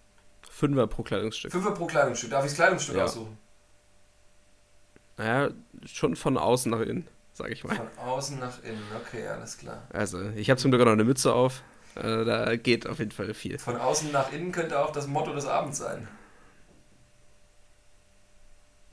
[0.58, 1.52] Fünfer pro Kleidungsstück.
[1.52, 2.30] Fünfer pro Kleidungsstück.
[2.30, 3.04] Darf ich das Kleidungsstück ja.
[3.04, 3.38] aussuchen?
[5.16, 5.50] Naja,
[5.86, 7.76] schon von außen nach innen, sag ich mal.
[7.76, 9.86] Von außen nach innen, okay, alles klar.
[9.90, 11.62] Also, ich habe zum Glück auch noch eine Mütze auf.
[11.94, 13.60] Äh, da geht auf jeden Fall viel.
[13.60, 16.08] Von außen nach innen könnte auch das Motto des Abends sein.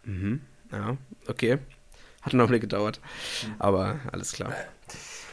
[0.04, 0.42] Mhm,
[0.72, 0.98] ja,
[1.28, 1.58] okay.
[2.22, 3.00] Hat noch eine gedauert.
[3.44, 3.56] Mhm.
[3.58, 4.54] Aber alles klar.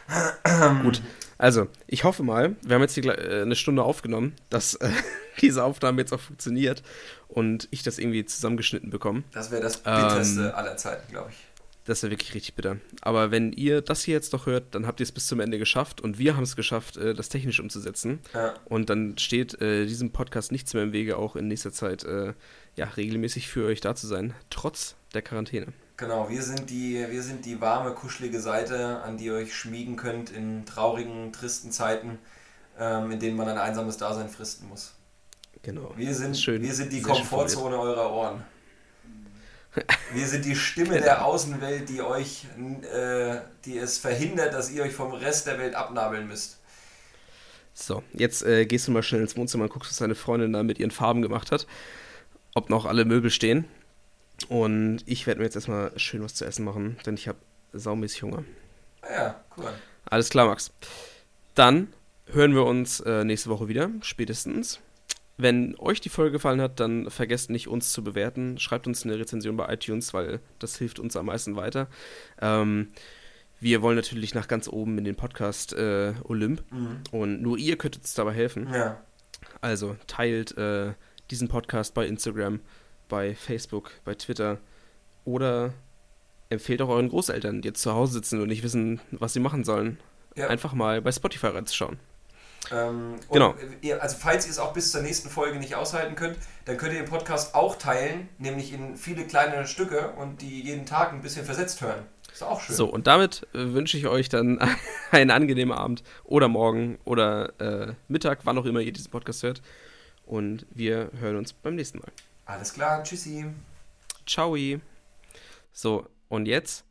[0.83, 1.03] Gut.
[1.39, 4.91] Also, ich hoffe mal, wir haben jetzt hier äh, eine Stunde aufgenommen, dass äh,
[5.41, 6.83] diese Aufnahme jetzt auch funktioniert
[7.29, 9.25] und ich das irgendwie zusammengeschnitten bekomme.
[9.33, 11.37] Das wäre das bitterste ähm, aller Zeiten, glaube ich.
[11.85, 12.77] Das ja wirklich richtig bitter.
[13.01, 15.59] Aber wenn ihr das hier jetzt noch hört, dann habt ihr es bis zum Ende
[15.59, 18.21] geschafft und wir haben es geschafft, äh, das technisch umzusetzen.
[18.35, 18.55] Ja.
[18.67, 22.35] Und dann steht äh, diesem Podcast nichts mehr im Wege, auch in nächster Zeit äh,
[22.77, 25.73] ja, regelmäßig für euch da zu sein, trotz der Quarantäne.
[26.03, 29.95] Genau, wir sind, die, wir sind die warme, kuschelige Seite, an die ihr euch schmiegen
[29.95, 32.19] könnt in traurigen, tristen Zeiten,
[32.77, 34.95] ähm, in denen man ein einsames Dasein fristen muss.
[35.63, 35.93] Genau.
[35.97, 36.61] Wir sind, Schön.
[36.61, 38.45] wir sind die Komfortzone eurer Ohren.
[40.13, 42.47] Wir sind die Stimme der Außenwelt, die euch,
[42.93, 46.59] äh, die es verhindert, dass ihr euch vom Rest der Welt abnabeln müsst.
[47.75, 50.65] So, jetzt äh, gehst du mal schnell ins Wohnzimmer und guckst, was deine Freundin da
[50.65, 51.69] mit ihren Farben gemacht hat.
[52.55, 53.69] Ob noch alle Möbel stehen.
[54.49, 57.39] Und ich werde mir jetzt erstmal schön was zu essen machen, denn ich habe
[57.73, 58.45] saumäßig Hunger.
[59.03, 59.71] Ah Ja, cool.
[60.07, 60.73] Alles klar, Max.
[61.55, 61.89] Dann
[62.27, 64.81] hören wir uns äh, nächste Woche wieder, spätestens.
[65.39, 68.59] Wenn euch die Folge gefallen hat, dann vergesst nicht, uns zu bewerten.
[68.59, 71.89] Schreibt uns eine Rezension bei iTunes, weil das hilft uns am meisten weiter.
[72.41, 72.93] Ähm,
[73.59, 77.01] wir wollen natürlich nach ganz oben in den Podcast äh, Olymp Mhm.
[77.13, 78.69] und nur ihr könnt uns dabei helfen.
[78.73, 79.01] Ja,
[79.61, 80.93] Also teilt äh,
[81.31, 82.61] diesen Podcast bei Instagram,
[83.13, 84.57] bei Facebook, bei Twitter
[85.27, 85.75] oder
[86.49, 89.65] empfehlt auch euren Großeltern, die jetzt zu Hause sitzen und nicht wissen, was sie machen
[89.65, 89.99] sollen,
[90.35, 90.49] ja.
[90.49, 91.99] einfach mal bei Spotify reinzuschauen.
[92.71, 93.55] Ähm, Genau.
[93.83, 96.95] Ihr, also falls ihr es auch bis zur nächsten Folge nicht aushalten könnt, dann könnt
[96.95, 101.21] ihr den Podcast auch teilen, nämlich in viele kleine Stücke und die jeden Tag ein
[101.21, 102.07] bisschen versetzt hören.
[102.33, 102.75] Ist auch schön.
[102.75, 104.59] So, und damit äh, wünsche ich euch dann
[105.11, 109.61] einen angenehmen Abend oder morgen oder äh, Mittag, wann auch immer ihr diesen Podcast hört.
[110.25, 112.11] Und wir hören uns beim nächsten Mal.
[112.53, 113.47] Alles klar, tschüssi.
[114.27, 114.55] Ciao.
[115.73, 116.85] So, und jetzt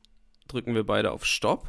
[0.47, 1.68] drücken wir beide auf Stopp